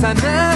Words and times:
sana 0.00 0.47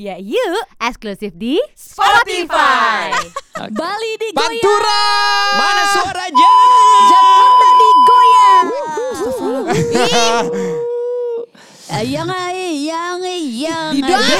ya 0.00 0.16
you 0.16 0.48
Eksklusif 0.80 1.36
di 1.36 1.60
Spotify. 1.76 3.12
Bali 3.76 4.12
digoyang. 4.16 4.40
Pantura 4.40 5.04
Mana 5.60 5.82
suaranya? 5.92 6.52
Jakarta 7.12 7.68
digoyang. 7.76 8.66
Yang 12.00 12.32
yang 12.80 13.20
yang 13.20 13.92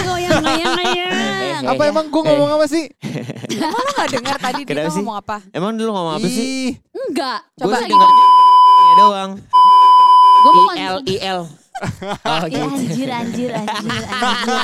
goyang 0.09 0.41
goyang 0.41 0.73
goyang. 0.80 1.62
Apa 1.77 1.82
emang 1.92 2.09
gue 2.09 2.23
ngomong 2.24 2.56
apa 2.56 2.65
sih? 2.65 2.88
Emang 3.52 3.84
lo 3.84 3.92
gak 3.92 4.09
dengar 4.16 4.37
tadi 4.40 4.65
dia 4.65 4.88
ngomong 4.88 5.20
apa? 5.20 5.45
Emang 5.52 5.77
dulu 5.77 5.92
ngomong 5.92 6.16
apa 6.16 6.24
sih? 6.24 6.73
Ih, 6.73 6.73
Enggak. 6.96 7.45
Coba 7.60 7.84
ya 7.84 8.92
doang. 8.96 9.30
Gue 10.40 10.52
mau 10.56 10.73
I 11.04 11.20
L 11.20 11.59
Oh 12.22 12.44
Ya, 12.44 12.60
gitu. 12.60 12.66
anjir 12.66 13.08
anjir 13.08 13.50
anjir 13.50 14.02
anjir 14.04 14.58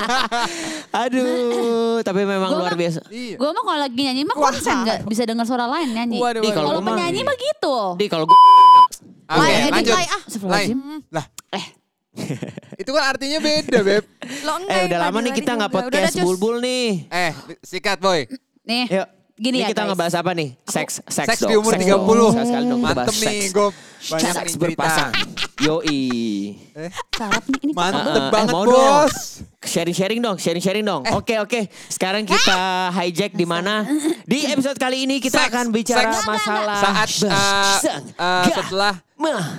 Aduh, 0.94 2.00
tapi 2.00 2.22
memang 2.22 2.50
Gua 2.50 2.60
luar 2.60 2.72
mah- 2.72 2.78
biasa. 2.78 3.00
iya. 3.08 3.36
Gue 3.36 3.50
mah 3.50 3.62
kalau 3.62 3.80
lagi 3.80 4.00
nyanyi 4.02 4.22
mah 4.22 4.36
konsen 4.36 4.76
nggak 4.82 4.98
bisa 5.04 5.22
dengar 5.24 5.44
suara 5.44 5.66
lain 5.66 5.88
nyanyi. 5.90 6.16
Waduh, 6.16 6.40
waduh. 6.40 6.52
kalau 6.52 6.68
Kalau 6.68 6.70
gua 6.74 6.82
mah- 6.82 6.90
penyanyi 6.94 7.20
mah 7.22 7.36
gitu. 7.36 7.76
Di 7.96 8.06
kalau 8.06 8.24
gue 8.24 8.36
Oke, 9.26 9.50
edit, 9.50 9.72
lanjut. 9.72 9.92
Ah. 9.92 10.20
Astagfirullahaladzim. 10.20 10.80
Lah, 11.10 11.26
eh. 11.50 11.66
Itu 12.80 12.90
kan 12.90 13.04
artinya 13.06 13.38
beda, 13.38 13.78
Beb. 13.82 14.04
Lo 14.42 14.52
enggak 14.56 14.72
Eh 14.72 14.82
udah 14.86 14.98
lama 15.00 15.18
nih 15.20 15.32
kita 15.34 15.50
nggak 15.52 15.68
udah- 15.68 15.82
udah, 15.82 15.98
podcast 15.98 16.16
bulbul 16.18 16.56
nih. 16.58 17.08
Eh, 17.08 17.32
sikat, 17.60 17.98
boy. 17.98 18.24
Nih, 18.62 18.86
Yuk. 18.88 19.08
gini 19.36 19.56
Ini 19.56 19.62
ya 19.62 19.68
kita 19.68 19.82
guys. 19.82 19.88
ngebahas 19.90 20.14
apa 20.16 20.30
nih? 20.32 20.48
Seks, 20.64 21.02
seks, 21.04 21.26
Seks 21.28 21.40
dong. 21.40 21.50
di 21.50 21.56
umur 21.56 21.72
Seks 21.72 21.84
30. 21.84 21.92
dong. 22.16 22.32
Sekali 22.38 22.64
dong 22.64 22.80
kita 22.80 22.94
Mantep 22.96 23.14
nih, 23.14 23.28
seks. 23.36 23.50
gue 23.52 23.68
banyak 24.08 24.34
berpasang. 24.56 25.12
Yoi. 25.66 26.02
Eh, 26.76 26.90
Sarap 27.10 27.48
nih 27.48 27.60
ini 27.62 27.72
mantep 27.72 28.04
Eh, 28.06 28.20
eh, 28.20 28.28
banget, 28.28 28.52
mau 28.52 28.62
dong. 28.62 28.76
bos. 29.08 29.16
Sharing-sharing 29.58 30.20
dong, 30.20 30.36
sharing-sharing 30.36 30.84
dong. 30.84 31.02
Oke, 31.10 31.40
oke. 31.40 31.66
Sekarang 31.88 32.22
kita 32.22 32.58
hijack 32.94 33.32
di 33.32 33.42
mana? 33.42 33.82
Di 34.22 34.46
episode 34.46 34.76
kali 34.76 35.04
ini 35.04 35.16
kita 35.16 35.42
Seks, 35.42 35.50
akan 35.50 35.64
bicara 35.70 36.12
seks. 36.12 36.22
masalah 36.24 36.76
Saat 36.78 37.08
uh, 37.24 37.76
uh, 38.14 38.44
setelah 38.46 38.94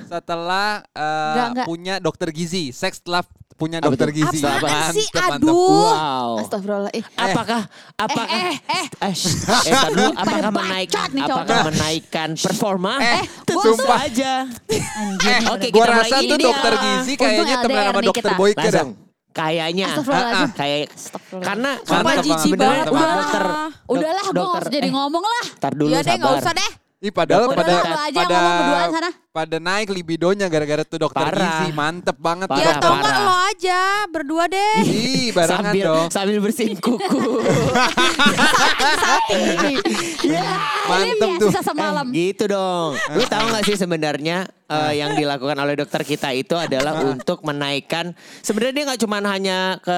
setelah 0.08 0.68
uh, 0.94 1.02
Enggak, 1.02 1.48
enggak. 1.50 1.66
punya 1.66 1.96
dokter 1.98 2.30
gizi, 2.30 2.70
seks 2.70 3.02
setelah 3.02 3.26
punya 3.58 3.82
Apa 3.82 3.90
dokter 3.90 4.14
gizi. 4.14 4.38
Sih? 4.38 4.46
Mantep, 4.46 5.02
mantep. 5.10 5.50
Aduh. 5.50 5.90
Wow. 5.90 6.30
Astagfirullah. 6.46 6.92
Eh, 6.94 7.02
Apakah 7.18 7.62
apakah 7.98 8.26
eh, 8.30 8.54
eh. 8.54 8.86
eh, 9.02 9.14
eh, 9.18 9.74
tar 9.74 9.90
dulu, 9.90 10.14
apakah 10.14 10.52
menaik 10.54 10.88
apakah 10.94 11.58
menaikkan 11.66 12.30
performa? 12.38 13.02
Eh, 13.02 13.26
tentu 13.44 13.74
sumpah. 13.74 13.98
saja. 14.06 14.37
Anjir. 14.40 15.32
Eh, 15.32 15.42
Oke, 15.48 15.68
gua 15.68 15.80
kita 15.80 15.88
mulai. 15.88 16.02
rasa 16.02 16.16
Ini 16.16 16.28
tuh 16.28 16.38
dia. 16.38 16.46
dokter 16.46 16.74
gizi 16.76 16.94
Untung 17.10 17.22
kayaknya 17.22 17.56
temenan 17.58 17.78
LDR 17.78 17.88
sama 17.88 17.98
nih 17.98 18.08
dokter 18.08 18.24
kita. 18.24 18.32
Boyke. 18.36 18.60
Langsung. 18.60 18.90
Kayaknya 19.30 19.86
Astagfirullahaladzim. 19.88 20.50
kayak 20.52 20.80
Astagfirullah. 20.90 21.46
karena 21.46 21.70
Mantap 21.70 21.88
karena 21.88 22.08
banget. 22.08 22.26
jijik 22.26 22.52
banget, 22.54 22.86
udah 22.88 22.90
udah. 22.90 23.14
dokter 23.14 23.44
Udahlah, 23.88 24.24
gue 24.24 24.34
dokter 24.34 24.50
gak 24.50 24.64
usah 24.64 24.74
jadi 24.74 24.88
eh, 24.88 24.94
ngomong 24.94 25.24
lah. 25.24 25.46
Tar 25.56 25.72
dulu 25.72 25.88
Iya 25.88 26.00
deh, 26.00 26.06
sabar. 26.12 26.24
gak 26.24 26.34
usah 26.40 26.54
deh. 26.54 26.72
Ih, 26.98 27.14
padahal 27.14 27.44
Udah, 27.46 27.54
pada 27.54 27.70
lu 27.70 27.78
aja 27.78 28.18
yang 28.18 28.26
ngomong 28.26 28.58
berduaan 28.58 28.90
sana. 28.90 29.10
Pada 29.38 29.60
naik 29.60 29.88
libidonya 29.88 30.48
gara-gara 30.48 30.82
tuh 30.82 30.98
dokter 31.00 31.22
Parah. 31.22 31.62
gizi. 31.62 31.68
Mantep 31.72 32.18
banget. 32.18 32.48
Parah, 32.48 32.60
Ya 32.60 32.72
tau 32.76 32.92
parah. 32.92 33.06
gak 33.06 33.18
lo 33.22 33.36
aja 33.46 33.80
berdua 34.10 34.44
deh. 34.48 34.76
Ih, 34.82 35.26
barengan 35.30 35.64
sambil 35.64 35.84
dong. 35.86 36.06
sambil 36.10 36.38
bersihin 36.42 36.76
kuku. 36.76 37.06
Ini 40.18 40.40
Mantep 40.88 41.28
tuh. 41.38 41.48
sisa 41.48 41.60
semalam. 41.62 42.06
Eh, 42.08 42.12
gitu 42.16 42.44
dong. 42.48 42.96
Lu 43.12 43.22
tahu 43.24 43.44
nggak 43.48 43.64
sih 43.64 43.76
sebenarnya 43.76 44.38
eh, 44.66 44.92
yang 44.96 45.14
dilakukan 45.14 45.56
oleh 45.56 45.74
dokter 45.76 46.02
kita 46.02 46.32
itu 46.32 46.56
adalah 46.56 46.98
untuk 47.04 47.42
menaikkan 47.42 48.12
sebenarnya 48.40 48.74
dia 48.74 48.84
nggak 48.88 49.02
cuma 49.02 49.16
hanya 49.22 49.58
ke 49.80 49.98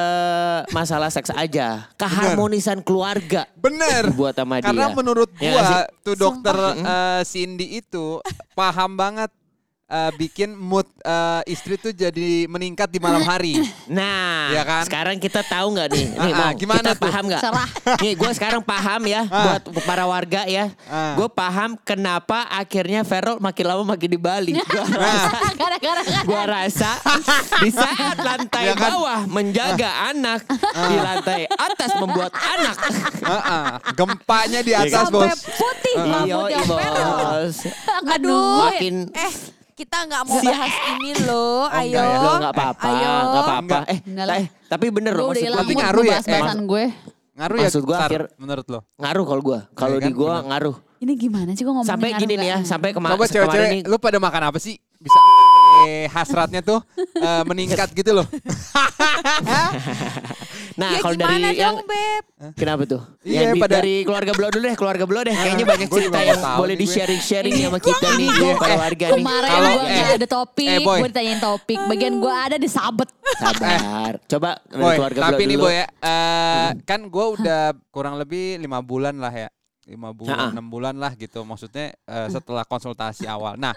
masalah 0.69 1.07
seks 1.07 1.29
aja, 1.31 1.87
keharmonisan 1.95 2.81
keluarga. 2.81 3.45
Bener. 3.55 4.09
Buat 4.11 4.35
sama 4.35 4.59
Karena 4.59 4.87
dia. 4.87 4.93
menurut 4.93 5.29
Ya 5.37 5.47
gua 5.47 5.61
nggak 5.61 5.85
sih? 5.85 5.97
tuh 6.03 6.13
dokter 6.17 6.55
eh, 6.75 7.21
Cindy 7.23 7.65
itu 7.77 8.19
paham 8.53 8.93
banget 8.93 9.28
eh, 9.89 10.11
bikin 10.15 10.53
mood 10.53 10.85
eh, 10.99 11.41
istri 11.45 11.75
tuh 11.75 11.89
jadi 11.89 12.45
meningkat 12.45 12.87
di 12.87 12.97
malam 12.97 13.21
hari. 13.21 13.57
Nah, 13.89 14.49
Iya 14.49 14.61
kan? 14.61 14.83
sekarang 14.85 15.17
kita 15.17 15.41
tahu 15.41 15.73
nggak 15.73 15.89
nih? 15.89 16.05
Nih, 16.11 16.31
Ah, 16.31 16.37
mau 16.37 16.45
ah, 16.45 16.53
gimana 16.53 16.79
kita 16.79 16.93
tuh? 16.93 17.03
paham 17.03 17.23
nggak? 17.25 17.41
Serah. 17.41 17.69
Nih, 17.97 18.13
gue 18.13 18.31
sekarang 18.31 18.61
paham 18.61 19.01
ya 19.03 19.21
buat 19.25 19.61
para 19.81 20.05
warga 20.05 20.45
ya. 20.45 20.69
Ah. 20.85 21.13
Gue 21.15 21.25
paham 21.27 21.73
kenapa 21.79 22.45
akhirnya 22.47 23.01
Vero 23.01 23.37
makin 23.39 23.65
lama 23.65 23.83
makin 23.87 24.09
di 24.09 24.19
Bali. 24.19 24.53
Gua 24.69 24.85
rasa, 24.85 25.29
Gara-gara 25.51 26.01
kan. 26.03 26.23
gua 26.23 26.43
rasa 26.45 26.91
di 27.59 27.69
saat 27.71 28.17
lantai 28.17 28.63
Iya 28.63 28.73
kan? 28.75 28.89
bawah 28.91 29.19
menjaga 29.25 29.89
anak, 30.07 30.39
di 30.61 30.97
lantai 30.97 31.41
atas 31.49 31.89
membuat 31.97 32.31
anak. 32.31 32.77
Heeh. 33.19 33.65
Gempanya 33.95 34.59
di 34.61 34.71
atas, 34.71 34.93
Sampai 35.03 35.33
Bos. 35.33 35.39
putih 35.49 35.95
Iya, 35.97 36.35
Vero. 36.45 36.63
bos. 36.69 37.55
Aduh. 38.07 38.57
Makin- 38.67 39.09
Eh, 39.11 39.33
kita 39.79 39.97
nggak 40.03 40.23
mau 40.27 40.39
bahas 40.43 40.73
ini 40.91 41.11
loh. 41.23 41.63
Oh, 41.63 41.71
Ayo. 41.71 41.95
enggak 41.95 42.03
ya? 42.05 42.19
Lo 42.19 42.31
nggak 42.35 42.53
apa-apa, 42.53 42.83
Ayo. 42.85 43.13
nggak 43.15 43.43
apa-apa. 43.47 43.77
Eh, 43.87 43.99
eh, 44.43 44.45
tapi 44.67 44.85
bener 44.91 45.13
Gue 45.15 45.21
loh 45.21 45.27
maksud. 45.31 45.55
Tapi 45.55 45.73
ngaruh 45.73 46.03
ya? 46.03 46.11
bahas-bahasan 46.13 46.59
gue. 46.67 46.83
Ngaruh 47.39 47.55
ya, 47.55 47.63
Maksud 47.63 47.83
Sar, 47.87 48.01
akhir- 48.03 48.29
menurut 48.35 48.65
lo? 48.67 48.79
Ngaruh 48.99 49.25
kalau 49.25 49.41
gue. 49.41 49.59
Kalau 49.71 49.95
Iya 49.95 50.03
di 50.03 50.11
kan, 50.11 50.19
gue 50.19 50.27
bener. 50.29 50.47
ngaruh. 50.51 50.75
Ini 50.99 51.13
gimana 51.15 51.49
sih 51.55 51.63
gue 51.63 51.71
ngomongin 51.71 51.91
Sampai 51.95 52.09
gini 52.19 52.33
nih 52.35 52.49
ya, 52.51 52.57
sampai 52.67 52.91
kema 52.91 53.07
Coba 53.07 53.23
kemarin 53.23 53.31
cewek-cewek, 53.31 53.69
nih. 53.71 53.81
lu 53.87 53.95
pada 53.95 54.19
makan 54.19 54.41
apa 54.51 54.59
sih? 54.59 54.75
Bisa 54.99 55.15
eh, 55.87 56.11
hasratnya 56.11 56.59
tuh 56.59 56.83
eh, 56.99 57.43
meningkat 57.47 57.95
gitu 57.95 58.11
loh. 58.11 58.27
Nah, 60.79 60.89
Ya 60.89 60.99
kalau 61.03 61.11
dari 61.13 61.27
gimana 61.35 61.49
yang 61.51 61.75
dong, 61.75 61.85
Beb? 61.85 62.23
kenapa 62.55 62.83
tuh? 62.85 63.01
Iya, 63.21 63.39
yang 63.43 63.59
pada- 63.59 63.75
dari 63.75 63.95
keluarga 64.01 64.31
Belo 64.31 64.47
dulu 64.47 64.63
deh, 64.63 64.75
keluarga 64.75 65.03
Belo 65.03 65.21
deh. 65.21 65.35
Kayaknya 65.35 65.65
banyak 65.67 65.87
cerita 65.91 66.19
yang 66.23 66.39
boleh 66.55 66.71
nih 66.71 66.79
di 66.79 66.85
gue. 66.85 66.95
sharing-sharing 66.95 67.53
sama 67.59 67.79
kita 67.79 68.07
nih, 68.15 68.29
Iya, 68.31 68.53
para 68.55 68.71
eh, 68.71 68.79
warga 68.79 69.05
nih. 69.05 69.13
Kemarin 69.13 69.49
Kalau- 69.51 69.75
gue 69.75 69.87
eh, 69.91 70.07
ada 70.15 70.27
topik, 70.29 70.65
eh, 70.65 70.79
gue 70.79 71.09
ditanyain 71.09 71.41
topik. 71.43 71.79
Bagian 71.85 72.15
gue 72.15 72.33
ada 72.33 72.55
di 72.55 72.69
sabet. 72.69 73.09
Sabar. 73.35 74.13
Coba 74.25 74.49
dari 74.63 74.79
Boy, 74.79 74.95
keluarga 74.95 75.19
tapi 75.21 75.41
nih 75.43 75.53
dulu. 75.53 75.63
Boy 75.65 75.75
ya, 75.75 75.85
eh, 75.91 76.69
kan 76.81 76.99
gue 77.03 77.25
udah 77.35 77.61
kurang 77.89 78.15
lebih 78.15 78.55
lima 78.57 78.79
bulan 78.79 79.15
lah 79.15 79.35
ya. 79.37 79.49
lima 79.83 80.13
bulan, 80.13 80.53
enam 80.53 80.69
bulan 80.69 80.93
lah 80.93 81.11
gitu. 81.13 81.41
Maksudnya 81.41 81.91
eh, 81.97 82.27
setelah 82.29 82.61
konsultasi 82.63 83.25
awal. 83.25 83.57
Nah, 83.57 83.73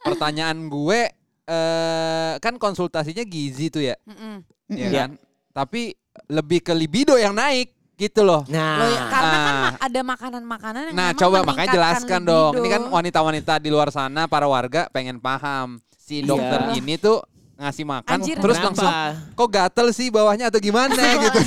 pertanyaan 0.00 0.54
gue, 0.64 1.00
eh, 1.44 2.32
kan 2.38 2.54
konsultasinya 2.56 3.20
gizi 3.22 3.66
tuh 3.66 3.82
ya, 3.82 3.98
Mm-mm. 4.02 4.46
ya 4.70 4.78
Iya. 4.78 4.88
kan? 4.96 5.10
Tapi 5.52 5.92
lebih 6.26 6.60
ke 6.60 6.72
libido 6.72 7.14
yang 7.14 7.32
naik 7.32 7.70
gitu 7.94 8.20
loh. 8.20 8.42
Nah, 8.46 8.78
Loh, 8.78 8.88
ya, 8.88 9.02
karena 9.06 9.36
kan 9.38 9.54
Ah. 9.54 9.72
ada 9.80 10.00
makanan-makanan 10.02 10.80
yang 10.88 10.94
Nah, 10.94 11.10
coba 11.14 11.38
makanya 11.42 11.70
jelaskan 11.72 12.20
dong. 12.22 12.52
Ini 12.52 12.60
libido. 12.60 12.72
kan 12.74 12.82
wanita-wanita 12.90 13.52
di 13.58 13.68
luar 13.68 13.88
sana, 13.88 14.26
para 14.26 14.44
warga 14.44 14.88
pengen 14.88 15.16
paham. 15.16 15.78
Si 15.94 16.18
Iya. 16.18 16.26
dokter 16.26 16.60
ini 16.74 16.96
tuh 16.96 17.22
ngasih 17.54 17.84
makan, 17.84 18.10
Anjir. 18.18 18.36
terus 18.36 18.58
Kenapa? 18.58 18.66
langsung 18.74 18.90
kok 19.36 19.48
gatel 19.48 19.86
sih 19.92 20.08
bawahnya 20.08 20.50
atau 20.50 20.58
gimana 20.58 20.98
gitu. 20.98 21.38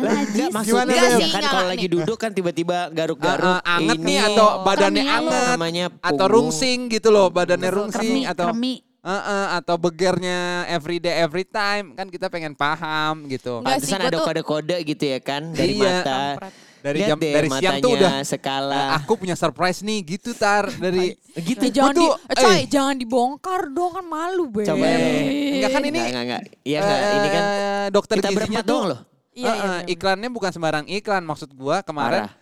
Lah, 0.00 0.16
enggak 0.22 0.48
maksudnya 0.50 0.80
Gimana, 0.86 0.92
ya 0.96 1.18
Bel? 1.18 1.28
kan 1.28 1.42
kalau 1.44 1.66
lagi 1.68 1.86
duduk 1.86 2.16
kan 2.16 2.30
tiba-tiba 2.30 2.88
garuk-garuk 2.88 3.58
Ah, 3.58 3.60
ah, 3.60 3.76
anget 3.76 3.98
ini. 3.98 4.06
nih 4.06 4.18
atau 4.24 4.46
badannya 4.62 5.02
Kremi 5.02 5.18
anget 5.18 5.42
namanya 5.50 5.84
atau 6.00 6.26
rungsing 6.26 6.88
gitu 6.88 7.08
loh, 7.10 7.28
badannya 7.28 7.68
rungsing 7.68 8.00
Kremi, 8.16 8.22
atau 8.24 8.46
kremi. 8.48 8.74
Eh, 9.00 9.08
eh, 9.08 9.46
atau 9.56 9.80
begernya 9.80 10.68
every 10.68 11.00
day 11.00 11.24
every 11.24 11.40
time 11.40 11.96
kan 11.96 12.04
kita 12.06 12.28
pengen 12.28 12.52
paham 12.52 13.24
gitu. 13.26 13.64
Pantesan 13.64 13.96
ada 13.96 14.20
kode-kode 14.20 14.76
gitu 14.84 15.04
ya 15.08 15.18
kan 15.18 15.56
dari 15.56 15.80
Iya. 15.80 16.04
mata. 16.04 16.22
Dari 16.80 16.96
Lihat 17.00 17.08
jam 17.08 17.16
deh 17.16 17.32
dari 17.32 17.48
siang 17.60 17.76
tuh 17.80 17.92
udah 17.92 18.14
skala. 18.24 18.72
eh, 18.72 18.88
aku 18.96 19.12
punya 19.16 19.36
surprise 19.36 19.80
nih 19.80 20.00
gitu 20.16 20.32
tar 20.32 20.68
dari 20.68 21.16
gitu. 21.32 21.64
Eh, 21.64 21.72
jangan 21.72 21.92
di, 21.92 22.00
tuh, 22.00 22.12
eh, 22.12 22.36
coy, 22.36 22.56
eh. 22.56 22.60
jangan 22.68 22.94
dibongkar 22.96 23.60
dong 23.68 23.92
kan 23.96 24.04
malu, 24.04 24.48
Beb. 24.48 24.64
Coba 24.64 24.84
Enggak 24.84 25.70
kan 25.70 25.82
ini 25.82 26.00
Enggak, 26.00 26.24
enggak. 26.24 26.42
Iya 26.60 26.78
enggak, 26.80 27.00
ini 27.00 27.28
kan 27.28 27.44
eh, 27.44 27.86
dokter 27.88 28.14
kita 28.16 28.28
gizinya 28.30 28.60
tuh 28.60 28.68
doang 28.70 28.84
loh. 28.88 29.00
Iya, 29.30 29.44
eh, 29.44 29.44
iya, 29.46 29.48
eh, 29.48 29.56
bener-bener. 29.56 29.92
iklannya 29.92 30.28
bukan 30.28 30.50
sembarang 30.52 30.86
iklan 30.90 31.22
maksud 31.22 31.50
gua 31.52 31.76
kemarin 31.80 32.28
Parah. 32.28 32.32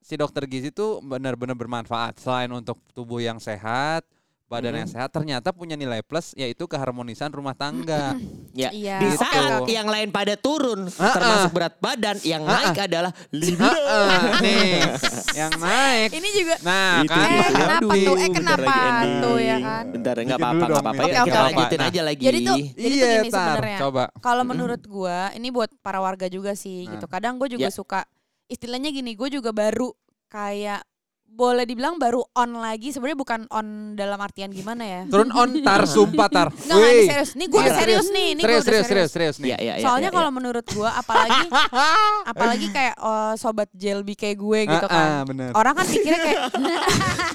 si 0.00 0.14
dokter 0.14 0.42
gizi 0.46 0.70
tuh 0.70 0.98
benar-benar 0.98 1.54
bermanfaat 1.54 2.18
selain 2.18 2.50
untuk 2.50 2.78
tubuh 2.90 3.18
yang 3.18 3.38
sehat 3.38 4.02
badan 4.48 4.72
yang 4.74 4.88
sehat 4.88 5.08
ternyata 5.08 5.52
punya 5.52 5.76
nilai 5.76 6.00
plus 6.00 6.32
yaitu 6.32 6.64
keharmonisan 6.64 7.28
rumah 7.28 7.52
tangga. 7.52 8.16
Ya. 8.50 8.72
Iya, 8.72 8.96
Di 8.98 9.08
oke, 9.08 9.20
saat 9.20 9.60
oke. 9.60 9.68
yang 9.68 9.84
lain 9.84 10.08
pada 10.08 10.34
turun, 10.34 10.88
Ah, 10.96 11.12
termasuk 11.12 11.52
berat 11.52 11.76
badan, 11.76 12.16
yang 12.22 12.42
Ah, 12.42 12.64
naik 12.64 12.80
adalah 12.82 13.12
libido. 13.30 13.68
Nih, 14.40 14.88
yang 15.36 15.52
naik. 15.62 16.08
Ini 16.10 16.28
juga 16.32 16.54
Nah, 16.60 17.04
Itu 17.04 17.12
kan. 17.12 17.28
Eh, 17.28 17.44
kenapa 17.46 17.76
Aduh, 17.78 17.90
tuh? 17.92 18.16
Eh, 18.16 18.30
kenapa 18.30 18.72
tuh, 19.20 19.36
ya 19.38 19.56
kan? 19.60 19.84
Bentar, 19.88 20.14
enggak 20.16 20.38
apa-apa, 20.38 20.64
enggak 20.64 20.80
apa-apa. 20.82 21.02
Ya, 21.02 21.04
Oke, 21.04 21.28
kita 21.28 21.38
oke, 21.38 21.46
lanjutin 21.46 21.78
oke. 21.78 21.88
aja 21.88 22.00
lagi. 22.02 22.22
Jadi 22.24 22.38
tuh, 22.40 22.56
jadi 22.56 22.72
tuh 22.72 22.80
Iya, 22.98 23.08
gini 23.14 23.28
Tar, 23.28 23.38
sebenarnya. 23.52 23.78
coba. 23.78 24.04
Kalau 24.18 24.42
menurut 24.42 24.82
gua, 24.82 25.18
ini 25.32 25.48
buat 25.48 25.70
para 25.78 26.00
warga 26.00 26.26
juga 26.26 26.52
sih 26.54 26.82
Nah. 26.82 26.96
gitu. 26.96 27.06
Kadang 27.06 27.36
gue 27.36 27.48
juga 27.50 27.68
Ya. 27.68 27.70
suka 27.70 28.08
istilahnya 28.46 28.88
gini, 28.88 29.12
gue 29.12 29.28
juga 29.30 29.52
baru 29.52 29.92
kayak 30.26 30.80
boleh 31.28 31.62
dibilang 31.62 32.00
baru 32.00 32.24
on 32.34 32.58
lagi. 32.58 32.90
Sebenarnya 32.90 33.14
bukan 33.14 33.40
on 33.48 33.66
dalam 33.94 34.18
artian 34.18 34.50
gimana 34.50 34.82
ya? 34.82 35.00
Turun 35.06 35.30
on 35.30 35.60
tar 35.62 35.86
sumpah 35.94 36.26
tar. 36.26 36.48
Enggak, 36.50 36.88
ini 36.88 37.02
serius. 37.06 37.30
Nih 37.38 37.46
gue 37.46 37.60
Iya. 37.62 37.74
serius 37.78 38.06
nih, 38.10 38.26
ini 38.34 38.40
gue 38.40 38.48
serius, 38.48 38.64
serius, 38.64 38.64
serius. 38.64 38.86
serius, 38.88 39.10
serius 39.12 39.36
nih. 39.38 39.48
Iya, 39.48 39.56
iya, 39.60 39.72
iya, 39.78 39.84
Soalnya 39.86 40.10
iya, 40.10 40.16
kalau 40.18 40.30
iya. 40.30 40.36
menurut 40.40 40.66
gua 40.74 40.90
apalagi 40.96 41.46
apalagi 42.34 42.66
kayak 42.74 42.94
oh, 42.98 43.32
sobat 43.38 43.68
jelbi 43.70 44.14
kayak 44.18 44.36
gue 44.36 44.60
gitu 44.66 44.86
Ah, 44.86 44.90
ah, 44.90 44.98
kan. 45.22 45.30
bener. 45.30 45.50
Orang 45.54 45.74
kan 45.78 45.86
pikirnya 45.86 46.20
kayak 46.20 46.40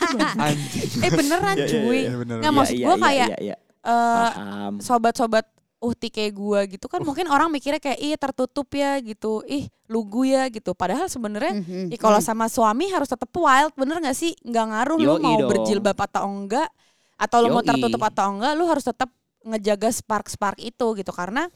eh 1.05 1.11
beneran 1.13 1.55
Iya, 1.55 1.67
cuy. 1.71 1.99
iya, 2.03 2.15
bener. 2.19 2.37
Nggak 2.43 2.53
maksud 2.53 2.75
gua 2.75 2.95
iya, 3.07 3.25
kayak 3.31 3.57
eh, 3.83 4.69
sobat-sobat 4.83 5.45
uhti 5.83 6.07
kayak 6.07 6.31
gua 6.31 6.63
gitu 6.63 6.87
kan 6.87 7.03
mungkin 7.03 7.27
orang 7.27 7.51
mikirnya 7.51 7.83
kayak 7.83 7.99
ih 7.99 8.15
tertutup 8.15 8.71
ya 8.71 8.95
gitu. 9.03 9.43
Ih 9.43 9.67
lugu 9.91 10.23
ya 10.23 10.47
gitu. 10.47 10.71
Padahal 10.71 11.11
sebenarnya 11.11 11.59
Mhm. 11.59 11.91
ih, 11.91 11.99
kalau 11.99 12.23
sama 12.23 12.47
suami 12.47 12.87
harus 12.87 13.11
tetap 13.11 13.27
wild 13.35 13.75
bener 13.75 13.99
gak 13.99 14.15
sih? 14.15 14.31
Nggak 14.41 14.65
ngaruh 14.71 14.97
lu 14.97 15.11
Yoi 15.15 15.21
mau 15.21 15.37
dong. 15.43 15.49
berjilbab 15.51 15.97
atau 15.99 16.23
enggak 16.23 16.71
atau 17.19 17.37
lu 17.43 17.51
mau 17.51 17.59
tertutup 17.61 17.99
atau 17.99 18.25
enggak 18.31 18.51
lu 18.55 18.63
harus 18.71 18.87
tetap 18.87 19.11
ngejaga 19.43 19.91
spark 19.91 20.31
spark 20.31 20.57
itu 20.63 20.87
gitu. 20.95 21.11
Karena 21.11 21.51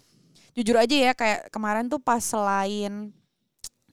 jujur 0.52 0.76
aja 0.76 0.92
ya 0.92 1.12
kayak 1.16 1.48
kemarin 1.48 1.88
tuh 1.88 2.04
pas 2.04 2.20
selain 2.20 3.16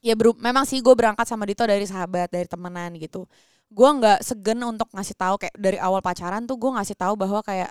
ya 0.03 0.13
beru- 0.19 0.37
memang 0.37 0.67
sih 0.67 0.83
gue 0.83 0.93
berangkat 0.93 1.25
sama 1.25 1.47
Dito 1.47 1.63
dari 1.65 1.87
sahabat 1.87 2.29
dari 2.29 2.51
temenan 2.51 2.91
gitu. 2.99 3.25
Gue 3.71 3.89
nggak 3.89 4.21
segen 4.21 4.61
untuk 4.67 4.91
ngasih 4.91 5.15
tahu 5.15 5.35
kayak 5.39 5.55
dari 5.55 5.79
awal 5.79 6.03
pacaran 6.03 6.45
tuh 6.45 6.59
gue 6.59 6.71
ngasih 6.75 6.97
tahu 6.99 7.15
bahwa 7.17 7.41
kayak 7.41 7.71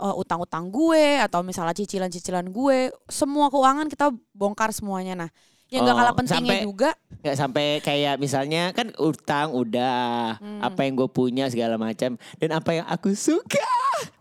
uh, 0.00 0.14
utang-utang 0.14 0.66
gue 0.66 1.04
atau 1.20 1.40
misalnya 1.40 1.72
cicilan-cicilan 1.72 2.46
gue 2.46 2.78
semua 3.06 3.46
keuangan 3.46 3.86
kita 3.86 4.06
bongkar 4.32 4.70
semuanya 4.70 5.14
nah 5.18 5.30
yang 5.68 5.84
gak 5.84 5.92
Oh, 5.92 5.98
kalah 6.00 6.14
pentingnya 6.14 6.40
sampai- 6.50 6.64
juga 6.64 6.90
Nggak 7.20 7.36
sampai 7.36 7.66
kayak 7.80 8.14
misalnya 8.16 8.62
kan 8.72 8.90
utang 8.98 9.52
udah 9.52 10.34
Hmm. 10.34 10.58
apa 10.60 10.80
yang 10.82 10.96
gue 10.96 11.08
punya 11.08 11.46
segala 11.46 11.76
macam 11.76 12.10
dan 12.34 12.50
apa 12.50 12.70
yang 12.72 12.86
aku 12.86 13.12
suka 13.12 13.60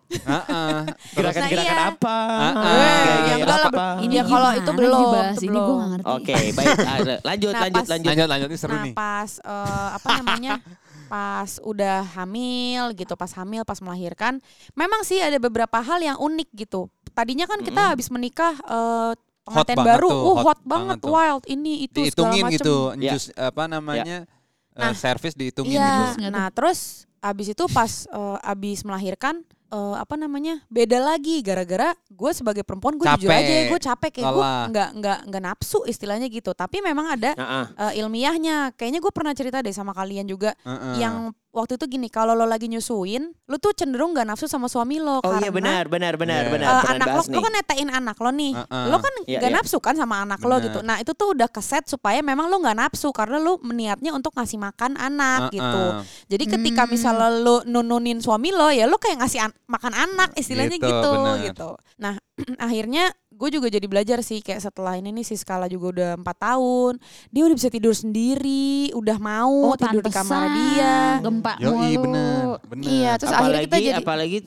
Heeh. 0.10 0.78
gerakan-gerakan 1.16 1.70
iya. 1.76 1.90
apa 1.92 2.18
Ah, 2.18 2.50
ah. 2.50 2.54
gaya-gaya 2.58 3.30
Ya 3.30 3.36
enggak 3.36 3.50
lah, 3.56 3.62
apa 3.68 3.88
Ini 4.00 4.14
Ya, 4.16 4.24
kalau 4.24 4.42
gimana 4.44 4.58
itu 4.60 4.72
belum, 4.74 5.00
dibahas 5.00 5.30
itu 5.32 5.44
ini 5.44 5.50
gue 5.50 5.62
belum. 5.64 5.78
gak 5.78 5.90
ngerti. 5.90 6.06
oke 6.08 6.36
baik 6.52 6.68
Ah, 6.82 6.98
lanjut 7.24 7.50
Nah, 7.50 7.62
lanjut 7.62 7.78
pas- 7.80 7.90
lanjut 7.90 8.10
Lanjut, 8.10 8.28
lanjut, 8.28 8.48
ini 8.48 8.58
seru 8.58 8.72
nah 8.72 8.84
nih. 8.84 8.94
pas 8.96 9.32
uh, 9.40 9.90
apa 9.96 10.08
namanya 10.18 10.54
pas 11.10 11.50
udah 11.62 12.06
hamil 12.16 12.94
gitu 12.94 13.14
pas 13.14 13.34
hamil 13.34 13.66
pas 13.66 13.82
melahirkan 13.82 14.38
memang 14.74 15.02
sih 15.02 15.18
ada 15.18 15.36
beberapa 15.36 15.82
hal 15.82 16.00
yang 16.00 16.16
unik 16.16 16.50
gitu 16.56 16.88
tadinya 17.12 17.44
kan 17.44 17.60
kita 17.60 17.82
Mm-mm. 17.82 17.92
habis 17.92 18.08
menikah 18.08 18.54
uh, 18.64 19.12
Hot 19.50 19.66
pengantin 19.66 19.78
banget 19.82 19.90
baru 19.98 20.10
tuh, 20.10 20.22
uh 20.22 20.30
hot 20.30 20.46
hot, 20.46 20.60
banget 20.62 20.70
banget 20.70 20.98
tuh. 21.02 21.10
wild 21.10 21.44
ini 21.50 21.74
itu 21.84 21.98
Dihitungin 21.98 22.14
segala 22.14 22.46
macem. 22.46 22.56
gitu, 22.62 22.76
jus 23.02 23.24
apa 23.34 23.64
namanya? 23.66 24.18
eh, 24.72 24.80
Nah. 24.80 24.94
servis 24.94 25.34
dihitungin 25.34 25.74
Iya. 25.74 25.90
gitu. 26.16 26.30
Nah, 26.30 26.48
terus 26.54 26.80
abis 27.20 27.48
itu 27.52 27.64
pas 27.68 27.92
eh, 28.06 28.38
abis 28.46 28.86
melahirkan 28.86 29.42
eh, 29.70 29.96
apa 29.98 30.16
namanya? 30.18 30.62
beda 30.68 30.98
lagi 31.00 31.42
gara-gara 31.46 31.94
gue 32.10 32.32
sebagai 32.34 32.66
perempuan 32.66 32.98
gue 32.98 33.06
jujur 33.18 33.30
aja 33.30 33.54
gue 33.70 33.80
capek 33.80 34.12
kayak 34.20 34.28
gue 34.34 34.48
nggak 34.74 34.90
nggak 35.00 35.20
nggak 35.30 35.44
nafsu 35.44 35.86
istilahnya 35.86 36.28
gitu. 36.28 36.52
Tapi 36.52 36.82
memang 36.82 37.16
ada 37.16 37.32
Nah, 37.38 37.48
ah. 37.48 37.92
eh, 37.94 38.02
ilmiahnya. 38.04 38.74
Kayaknya 38.76 39.00
gue 39.00 39.14
pernah 39.14 39.34
cerita 39.38 39.62
deh 39.64 39.72
sama 39.72 39.94
kalian 39.96 40.26
juga 40.28 40.52
Heeh. 40.66 41.00
yang 41.00 41.32
waktu 41.60 41.76
itu 41.76 41.86
gini, 41.86 42.08
kalau 42.08 42.32
lo 42.32 42.44
lagi 42.44 42.66
nyusuin, 42.66 43.28
lo 43.46 43.56
tuh 43.56 43.76
cenderung 43.76 44.16
nggak 44.16 44.24
nafsu 44.26 44.48
sama 44.48 44.66
suami 44.66 44.98
lo 44.98 45.20
oh 45.20 45.22
karena 45.22 45.44
iya 45.44 45.52
benar 45.52 45.84
benar 45.86 46.14
benar 46.16 46.42
Iya. 46.42 46.52
benar 46.52 46.68
pernah 46.80 46.92
anak 46.96 47.06
lo, 47.06 47.14
bahas 47.14 47.28
lo 47.28 47.32
nih 47.32 47.44
kan 47.44 47.54
netain 47.54 47.90
anak 47.90 48.18
lo 48.18 48.30
nih, 48.32 48.52
Heeh. 48.56 48.86
lo 48.88 48.98
kan 48.98 49.14
Iya, 49.28 49.38
nggak 49.38 49.52
iya. 49.52 49.58
nafsu 49.60 49.78
kan 49.78 49.94
sama 49.94 50.16
anak 50.22 50.40
lo 50.40 50.56
Bener. 50.56 50.66
gitu. 50.66 50.80
Nah 50.82 50.96
itu 50.98 51.12
tuh 51.12 51.28
udah 51.32 51.48
keset 51.48 51.84
supaya 51.86 52.20
memang 52.20 52.48
lo 52.48 52.56
nggak 52.58 52.78
nafsu 52.80 53.10
karena 53.12 53.38
lo 53.38 53.60
niatnya 53.62 54.12
untuk 54.12 54.32
ngasih 54.34 54.56
makan 54.56 54.96
anak 54.96 55.52
Heeh. 55.52 55.60
gitu. 55.60 55.84
Jadi 56.32 56.44
ketika 56.50 56.84
Hmm. 56.88 56.92
misalnya 56.92 57.30
lo 57.30 57.62
nununin 57.64 58.18
suami 58.18 58.50
lo 58.50 58.72
ya 58.72 58.88
lo 58.88 58.96
kayak 58.96 59.20
ngasih 59.20 59.40
an- 59.44 59.58
makan 59.68 59.94
anak 59.94 60.30
istilahnya 60.34 60.80
Gitu, 60.80 60.88
gitu 60.88 61.12
bener. 61.12 61.38
gitu. 61.46 61.70
Nah 62.00 62.16
akhirnya 62.58 63.12
gue 63.40 63.50
juga 63.56 63.72
jadi 63.72 63.88
belajar 63.88 64.20
sih 64.20 64.44
kayak 64.44 64.60
setelah 64.60 65.00
ini 65.00 65.16
nih 65.16 65.24
si 65.24 65.40
Skala 65.40 65.72
juga 65.72 65.96
udah 65.96 66.10
empat 66.20 66.38
tahun. 66.44 67.00
Dia 67.32 67.48
udah 67.48 67.56
bisa 67.56 67.72
tidur 67.72 67.96
sendiri 67.96 68.92
udah 68.92 69.16
mau 69.16 69.72
Oh, 69.72 69.78
tidur 69.80 70.04
di 70.04 70.12
kamar 70.12 70.44
dia. 70.52 71.24
Gempa 71.24 71.56
Yoi, 71.58 71.72
mulu. 71.96 72.04
bener, 72.04 72.44
bener. 72.68 72.88
iya 72.92 73.12
terus 73.16 73.32
akhirnya 73.32 73.64
apalagi 73.64 73.68
kita 73.72 73.78
jadi 73.80 74.04
apalagi 74.04 74.38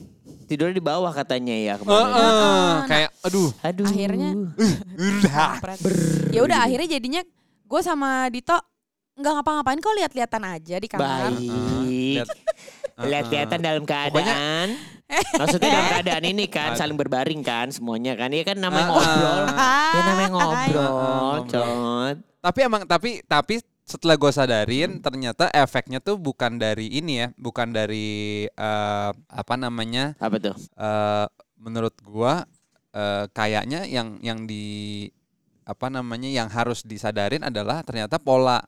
tidurnya 0.45 0.75
di 0.77 0.83
bawah 0.85 1.09
katanya 1.09 1.55
ya 1.57 1.73
kemarin. 1.81 2.05
Heeh, 2.05 2.21
Heeh. 2.21 2.73
kayak 2.85 3.09
aduh. 3.25 3.49
aduh. 3.65 3.87
Akhirnya 3.89 4.29
ya 6.29 6.41
udah 6.45 6.59
akhirnya 6.61 6.87
jadinya 6.93 7.21
gue 7.65 7.81
sama 7.81 8.29
Dito 8.29 8.53
nggak 9.13 9.33
ngapa-ngapain 9.41 9.77
kok 9.77 9.93
lihat-lihatan 9.97 10.43
aja 10.45 10.75
di 10.77 10.87
kamar. 10.89 11.33
Baik. 11.33 11.49
Lihat. 12.21 12.27
lihat-lihatan 12.93 13.57
dalam 13.57 13.83
keadaan 13.89 14.77
maksudnya 15.39 15.69
dalam 15.69 15.87
keadaan 15.91 16.25
ini 16.25 16.45
kan 16.47 16.73
saling 16.73 16.95
berbaring 16.95 17.41
kan 17.41 17.69
semuanya 17.69 18.13
kan. 18.13 18.29
Iya 18.29 18.43
kan 18.43 18.57
namanya 18.57 18.83
Ah, 18.83 18.89
ngobrol. 18.89 19.43
Ah, 19.53 19.93
ya 19.93 20.01
namanya 20.05 20.29
Ah, 20.29 20.33
ngobrol 20.33 21.35
cot. 21.47 22.15
Tapi 22.39 22.59
emang 22.59 22.83
tapi 22.83 23.09
tapi 23.23 23.55
setelah 23.83 24.15
gue 24.15 24.31
sadarin 24.31 24.99
ternyata 24.99 25.51
efeknya 25.51 25.99
tuh 25.99 26.15
bukan 26.15 26.55
dari 26.55 26.87
ini 26.87 27.19
ya, 27.19 27.27
bukan 27.35 27.71
dari 27.71 28.45
eh, 28.47 29.11
apa 29.11 29.53
namanya? 29.55 30.15
apa 30.17 30.39
tuh? 30.39 30.55
eh, 30.55 31.27
menurut 31.59 31.95
gua 31.99 32.43
eh, 32.91 33.25
kayaknya 33.31 33.83
yang 33.87 34.19
yang 34.19 34.43
di 34.43 35.07
apa 35.63 35.87
namanya 35.87 36.27
yang 36.27 36.51
harus 36.51 36.83
disadarin 36.83 37.39
adalah 37.39 37.79
ternyata 37.83 38.19
pola 38.19 38.59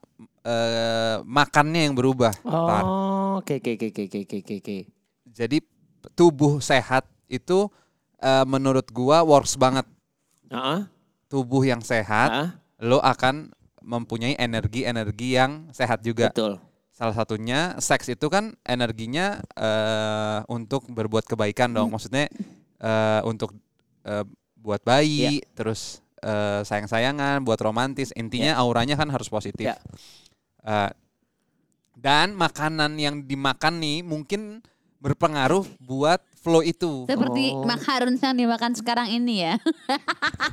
eh, 0.44 1.20
makannya 1.24 1.92
yang 1.92 1.96
berubah. 1.96 2.32
Oh 2.44 3.40
oke 3.40 3.60
oke 3.60 3.72
oke 3.76 3.88
oke 3.92 4.20
oke 4.24 4.56
oke. 4.64 4.78
Jadi 5.28 5.58
tubuh 6.14 6.62
sehat 6.62 7.08
itu 7.26 7.72
eh, 8.22 8.46
menurut 8.46 8.86
gua 8.94 9.26
works 9.26 9.58
banget. 9.58 9.88
Heeh, 10.52 10.86
Tubuh 11.26 11.66
yang 11.66 11.82
sehat, 11.82 12.30
heeh, 12.32 12.50
lo 12.86 13.02
akan 13.02 13.50
mempunyai 13.82 14.38
energi-energi 14.38 15.38
yang 15.38 15.70
sehat 15.74 16.06
juga. 16.06 16.30
betul 16.30 16.62
Salah 16.96 17.12
satunya 17.12 17.76
seks 17.82 18.08
itu 18.08 18.32
kan 18.32 18.56
energinya 18.64 19.42
eh 19.58 20.40
untuk 20.48 20.88
berbuat 20.88 21.28
kebaikan 21.28 21.76
dong. 21.76 21.92
Maksudnya 21.92 22.32
eh 22.80 23.22
untuk 23.28 23.52
eh, 24.06 24.24
buat 24.56 24.82
bayi, 24.82 25.44
terus 25.54 26.02
eh, 26.24 26.62
sayang-sayangan, 26.66 27.44
buat 27.46 27.60
romantis. 27.62 28.16
Intinya 28.16 28.58
auranya 28.58 28.96
kan 28.96 29.12
harus 29.12 29.28
positif. 29.30 29.70
Ya. 29.70 29.78
Eh, 30.66 30.92
dan 31.96 32.36
makanan 32.36 32.98
yang 33.00 33.24
dimakan 33.24 33.80
nih 33.82 34.04
mungkin 34.06 34.62
berpengaruh 35.00 35.64
buat 35.80 36.22
flow 36.40 36.62
itu. 36.62 37.10
Seperti 37.10 37.58
Oh. 37.58 37.66
makarons 37.66 38.22
yang 38.22 38.38
dimakan 38.38 38.74
sekarang 38.78 39.10
ini 39.10 39.50
ya. 39.50 39.54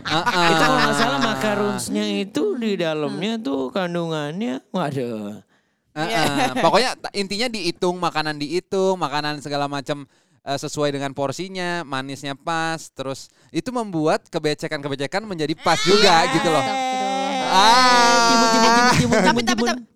Ah, 0.08 0.48
itu 0.48 0.54
kalau 0.56 0.76
ah. 0.76 0.80
nggak 0.88 0.96
salah 0.96 1.20
makaronsnya 1.20 2.04
itu 2.24 2.56
di 2.56 2.80
dalamnya 2.80 3.36
tuh 3.36 3.68
kandungannya 3.68 4.64
waduh 4.72 5.40
Ah, 5.92 6.08
ah. 6.08 6.48
Pokoknya 6.64 6.96
ta- 6.96 7.12
intinya 7.12 7.52
dihitung 7.52 8.00
makanan 8.00 8.40
dihitung, 8.40 8.96
makanan 8.96 9.44
segala 9.44 9.68
macam 9.68 10.08
eh, 10.40 10.56
sesuai 10.56 10.88
dengan 10.88 11.12
porsinya, 11.12 11.84
manisnya 11.84 12.32
pas, 12.32 12.88
terus 12.96 13.28
itu 13.52 13.68
membuat 13.68 14.24
kebecekan-kebecekan 14.32 15.20
menjadi 15.28 15.52
pas 15.60 15.76
juga 15.84 16.24
gitu 16.32 16.48
loh. 16.48 16.64
Ah, 17.52 18.32
timun 18.32 18.48
timun 18.48 18.70
timun 18.72 18.92
timun 18.96 19.18
tapi 19.20 19.40
timun 19.44 19.44
tapi 19.44 19.60
tapi 19.68 19.91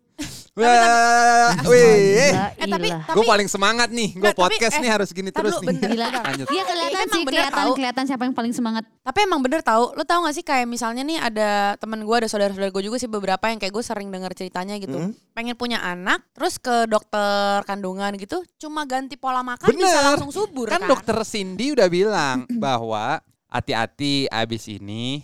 wih. 0.57 2.33
Gila, 2.33 2.47
Eh, 2.57 2.67
tapi-. 2.67 2.91
Gue 3.13 3.25
paling 3.25 3.45
semangat 3.47 3.89
nih, 3.89 4.15
gue 4.15 4.33
podcast 4.33 4.75
eh, 4.75 4.81
nih 4.81 4.91
harus 4.91 5.11
gini 5.11 5.29
terus 5.29 5.61
nih. 5.61 5.77
Gila. 5.77 6.07
Lanjut. 6.25 6.47
Iya 6.49 6.65
kelihatan 6.65 7.05
sih, 7.07 7.21
bener 7.21 7.29
kelihatan 7.29 7.61
tahu. 7.61 7.73
kelihatan 7.77 8.05
siapa 8.05 8.23
yang 8.25 8.33
paling 8.33 8.51
semangat. 8.51 8.85
Tapi 8.99 9.19
emang 9.23 9.41
bener 9.41 9.61
tahu, 9.61 9.93
lo 9.93 10.03
tau 10.03 10.25
gak 10.25 10.33
sih 10.33 10.43
kayak 10.43 10.65
misalnya 10.65 11.03
nih 11.03 11.19
ada 11.19 11.51
temen 11.77 12.01
gue, 12.01 12.17
ada 12.17 12.27
saudara-saudara 12.27 12.71
gue 12.71 12.83
juga 12.83 12.97
sih 12.97 13.07
beberapa 13.07 13.45
yang 13.47 13.59
kayak 13.59 13.71
gue 13.71 13.85
sering 13.85 14.09
denger 14.09 14.33
ceritanya 14.35 14.75
gitu. 14.77 14.97
Hmm. 14.99 15.13
Pengen 15.31 15.55
punya 15.55 15.79
anak, 15.79 16.25
terus 16.33 16.57
ke 16.57 16.85
dokter 16.87 17.29
kandungan 17.63 18.17
gitu, 18.17 18.41
cuma 18.59 18.83
ganti 18.83 19.15
pola 19.15 19.45
makan 19.45 19.69
bisa 19.69 19.93
Bener. 19.93 20.05
langsung 20.11 20.33
subur 20.33 20.67
Kan 20.67 20.81
kan. 20.81 20.89
dokter 20.91 21.17
Cindy 21.23 21.71
udah 21.71 21.87
bilang 21.87 22.49
bahwa 22.59 23.21
hati-hati 23.47 24.27
abis 24.27 24.67
ini. 24.69 25.21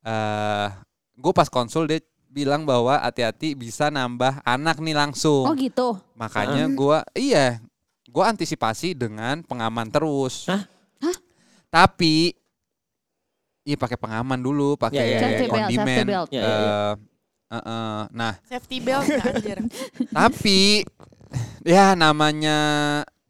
eh 0.00 0.68
gue 1.14 1.32
pas 1.36 1.44
konsul 1.46 1.84
dia 1.84 2.00
bilang 2.30 2.62
bahwa 2.62 2.94
hati-hati 3.02 3.58
bisa 3.58 3.90
nambah 3.90 4.38
anak 4.46 4.78
nih 4.78 4.94
langsung. 4.94 5.50
Oh 5.50 5.54
gitu. 5.58 5.98
Makanya 6.14 6.70
gua 6.70 7.02
iya 7.18 7.58
gue 8.10 8.24
antisipasi 8.26 8.94
dengan 8.94 9.42
pengaman 9.46 9.86
terus. 9.90 10.50
Hah? 10.50 10.66
Tapi 11.70 12.34
iya 13.62 13.76
pakai 13.78 13.94
pengaman 13.94 14.38
dulu, 14.42 14.74
pakai 14.74 14.98
Ya, 14.98 15.04
ya, 15.06 15.10
ya. 15.10 15.20
Safety 15.22 15.46
belt, 15.46 15.50
kondimen. 15.54 15.86
safety 15.86 16.10
belt. 16.10 16.28
Ya, 16.30 16.40
ya, 16.40 16.42
ya. 16.42 16.50
Eh, 16.50 16.92
eh, 17.50 17.56
eh, 17.62 18.02
nah, 18.10 18.34
Safety 18.46 18.78
belt 18.82 19.06
anjir. 19.06 19.58
tapi 20.18 20.60
ya 21.62 21.94
namanya 21.94 22.58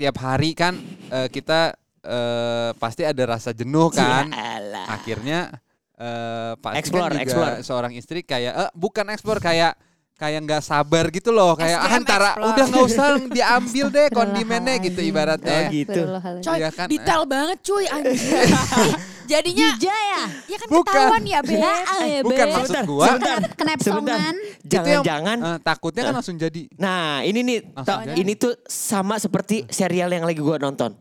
tiap 0.01 0.17
hari 0.25 0.57
kan 0.57 0.81
eh, 1.13 1.29
kita 1.29 1.77
eh, 2.01 2.71
pasti 2.81 3.05
ada 3.05 3.23
rasa 3.29 3.53
jenuh 3.53 3.93
kan. 3.93 4.33
Yalah. 4.33 4.87
Akhirnya 4.97 5.53
eh 6.01 6.53
pasti 6.57 6.79
Explore, 6.81 7.05
kan 7.07 7.13
juga 7.13 7.23
explore. 7.23 7.55
seorang 7.61 7.93
istri 7.93 8.21
kayak 8.23 8.53
eh, 8.55 8.71
bukan 8.73 9.05
explore 9.07 9.37
kayak 9.39 9.77
kayak 10.17 10.41
nggak 10.43 10.61
sabar 10.61 11.09
gitu 11.09 11.29
loh 11.31 11.53
kayak 11.55 11.77
ah, 11.77 11.93
antara 11.95 12.29
explore. 12.31 12.49
udah 12.51 12.65
nggak 12.67 12.85
usah 12.87 13.09
diambil 13.37 13.87
deh 13.89 14.07
kondimennya 14.11 14.77
gitu 14.79 15.01
ibaratnya. 15.03 15.59
Oh, 15.59 15.71
gitu. 15.71 15.93
Astagfirullahaladzim. 15.93 16.45
Coy, 16.47 16.57
Iya 16.57 16.69
kan, 16.71 16.87
detail 16.89 17.23
banget 17.25 17.59
cuy 17.61 17.85
anjir. 17.87 18.45
Jadinya 19.31 19.63
Jija 19.73 19.95
ya? 19.95 20.23
ya 20.45 20.57
kan 20.59 20.69
Bukan. 20.69 20.91
ketahuan 20.91 21.23
ya, 21.23 21.39
Beb. 21.41 21.55
Ya, 21.55 21.75
ya, 22.03 22.21
Bukan 22.21 22.35
Beb. 22.43 22.51
maksud 22.53 22.77
gua. 22.85 23.05
sebentar. 23.07 23.39
Kenep 23.55 23.79
Sebentar. 23.79 24.17
songan. 24.19 24.35
Jangan-jangan 24.63 25.39
Eh, 25.41 25.59
takutnya 25.63 26.03
kan 26.03 26.13
langsung 26.13 26.37
jadi. 26.37 26.63
Nah 26.75 27.01
ini 27.23 27.41
nih, 27.41 27.59
jadi. 27.79 28.13
ini 28.17 28.33
tuh 28.35 28.59
sama 28.65 29.17
seperti 29.17 29.65
serial 29.69 30.11
yang 30.11 30.25
lagi 30.25 30.39
gua 30.39 30.59
nonton. 30.59 30.99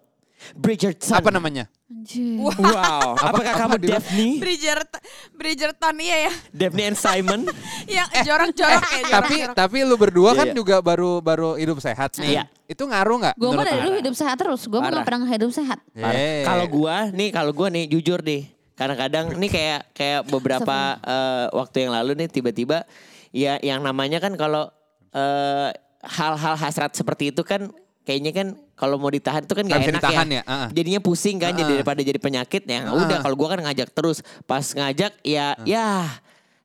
Bridgerton. 0.56 1.16
Apa 1.16 1.30
namanya? 1.30 1.66
Anjir. 1.90 2.38
Wow. 2.38 3.18
Apakah 3.28 3.52
apa 3.52 3.60
kamu 3.60 3.76
di- 3.78 3.90
Daphne? 3.90 4.30
Bridgerton, 4.38 5.02
Bridgerton 5.34 5.96
iya 6.00 6.18
ya. 6.30 6.34
Daphne 6.50 6.84
and 6.88 6.98
Simon? 6.98 7.42
Yang 7.90 8.10
jorok-jorok 8.24 8.84
ya, 8.84 8.94
Eh, 8.94 9.04
Tapi 9.04 9.36
jorok-jorok. 9.36 9.56
tapi 9.58 9.78
lu 9.84 9.96
berdua 9.98 10.30
Iya, 10.32 10.38
kan 10.38 10.48
iya. 10.48 10.56
juga 10.56 10.76
baru 10.80 11.12
baru 11.20 11.50
hidup 11.58 11.78
sehat 11.80 12.16
nih. 12.18 12.40
Iya. 12.40 12.44
Itu 12.66 12.86
ngaruh 12.86 13.18
nggak? 13.20 13.36
Gue 13.36 13.50
mah 13.52 13.66
dari 13.66 13.80
lu? 13.82 13.86
dulu 13.90 13.96
hidup 14.00 14.16
sehat 14.16 14.36
terus. 14.38 14.62
Gue 14.64 14.80
mah 14.80 14.92
gak 14.92 15.04
pernah 15.04 15.26
hidup 15.26 15.52
sehat. 15.52 15.80
Parah. 15.92 16.14
Eh. 16.14 16.46
Kalau 16.46 16.66
gua 16.68 16.96
nih, 17.10 17.30
kalau 17.30 17.52
gua 17.52 17.68
nih 17.68 17.90
jujur 17.90 18.22
deh. 18.22 18.46
Kadang-kadang 18.78 19.36
nih 19.36 19.50
kayak 19.50 19.82
kayak 19.92 20.22
beberapa 20.30 20.78
eh, 21.02 21.46
waktu 21.52 21.78
yang 21.84 21.92
lalu 21.92 22.16
nih 22.16 22.30
tiba-tiba 22.30 22.88
ya 23.30 23.60
yang 23.60 23.82
namanya 23.82 24.22
kan 24.22 24.32
kalau 24.34 24.70
eh, 25.12 25.70
hal-hal 26.00 26.56
hasrat 26.56 26.94
seperti 26.94 27.34
itu 27.34 27.44
kan 27.44 27.68
kayaknya 28.10 28.32
kan 28.34 28.48
kalau 28.74 28.98
mau 28.98 29.14
ditahan 29.14 29.46
itu 29.46 29.54
kan 29.54 29.70
Nggak 29.70 29.82
enak 29.86 30.02
ditahan 30.02 30.28
ya. 30.34 30.42
ya, 30.42 30.44
ah. 30.50 30.68
Jadinya 30.74 31.00
pusing 31.06 31.38
kan 31.38 31.54
jadi 31.54 31.62
Ah, 31.62 31.70
ah. 31.70 31.74
daripada 31.78 32.02
jadi 32.02 32.18
penyakit 32.18 32.66
ya. 32.66 32.90
Ah, 32.90 32.98
Udah 32.98 33.18
ah. 33.18 33.22
kalau 33.22 33.36
gua 33.38 33.54
kan 33.54 33.62
ngajak 33.62 33.94
terus. 33.94 34.26
Pas 34.50 34.66
ngajak 34.66 35.14
ya 35.22 35.54
ya 35.62 36.10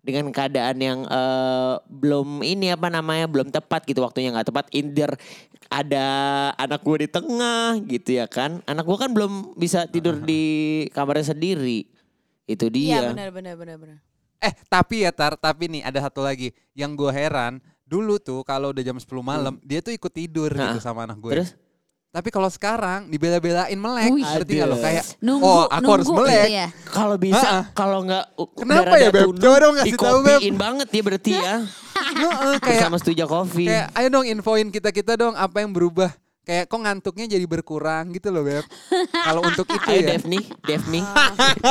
dengan 0.01 0.33
keadaan 0.33 0.77
yang 0.81 0.99
eh, 1.05 1.75
belum 1.85 2.41
ini 2.41 2.73
apa 2.73 2.89
namanya 2.89 3.29
belum 3.29 3.53
tepat 3.53 3.85
gitu 3.85 4.01
waktunya 4.01 4.33
nggak 4.33 4.49
tepat 4.49 4.73
either 4.73 5.13
ada 5.73 6.07
anak 6.61 6.85
gue 6.85 7.05
di 7.05 7.09
tengah 7.09 7.81
gitu 7.89 8.21
ya 8.21 8.29
kan 8.29 8.61
anak 8.69 8.85
gue 8.85 8.97
kan 9.01 9.11
belum 9.11 9.57
bisa 9.57 9.89
tidur 9.89 10.21
di 10.21 10.43
kamarnya 10.93 11.33
sendiri 11.33 11.89
itu 12.45 12.69
Iya 12.69 13.01
dia 13.01 13.17
benar 13.17 13.29
benar 13.33 13.55
benar 13.57 13.77
benar. 13.81 13.99
Eh 14.45 14.53
tapi 14.69 15.09
ya 15.09 15.11
Tar, 15.17 15.41
tapi 15.41 15.73
nih 15.73 15.81
ada 15.89 16.05
satu 16.05 16.21
lagi 16.21 16.53
yang 16.77 16.93
gue 16.93 17.09
heran 17.09 17.65
dulu 17.85 18.17
tuh 18.17 18.41
kalau 18.43 18.71
udah 18.71 18.83
jam 18.83 18.97
10 18.97 19.05
malam 19.21 19.61
dia 19.61 19.79
tuh 19.79 19.91
ikut 19.91 20.09
tidur 20.09 20.49
Hmm. 20.49 20.59
Nah, 20.59 20.69
gitu 20.71 20.81
sama 20.81 21.05
anak 21.05 21.19
gue. 21.19 21.33
terus 21.33 21.51
Tapi 22.09 22.31
kalau 22.31 22.47
sekarang 22.47 23.11
dibela-belain 23.11 23.75
melek, 23.75 24.07
Wih. 24.09 24.23
ngerti 24.23 24.63
lo 24.63 24.73
Aduh. 24.73 24.79
kayak 24.81 25.05
Nunggu, 25.19 25.43
oh 25.45 25.67
aku 25.67 25.91
harus 25.91 26.07
nunggu 26.07 26.23
melek. 26.23 26.39
gitu 26.39 26.55
ya. 26.55 26.67
kalau 26.89 27.17
bisa 27.19 27.51
kalau 27.73 27.99
nggak 28.03 28.25
Kenapa 28.55 28.95
ya, 28.95 29.09
Beb? 29.11 29.27
Coba 29.35 29.57
dong 29.59 29.75
kasih 29.77 29.99
tahu, 29.99 30.19
Beb. 30.23 30.41
banget 30.55 30.89
ya 30.89 31.03
berarti 31.03 31.33
ya 31.35 31.55
Heeh, 31.95 32.55
kayak 32.59 32.81
sama 32.85 32.97
setuju 32.97 33.27
kopi 33.27 33.67
kayak 33.67 33.91
ayo 33.93 34.07
dong 34.09 34.25
infoin 34.25 34.69
kita 34.69 34.91
kita 34.91 35.13
dong 35.17 35.35
apa 35.35 35.59
yang 35.59 35.71
berubah. 35.71 36.15
Kayak 36.45 36.69
kok 36.69 36.77
ngantuknya 36.79 37.25
jadi 37.27 37.45
berkurang 37.45 38.13
gitu 38.13 38.29
loh 38.29 38.45
beb. 38.45 38.69
Kalau 39.11 39.41
untuk 39.43 39.65
itu 39.65 39.81
ayo 39.83 39.97
ya. 39.99 40.09
Daphne 40.13 40.39
Daphne 40.61 41.01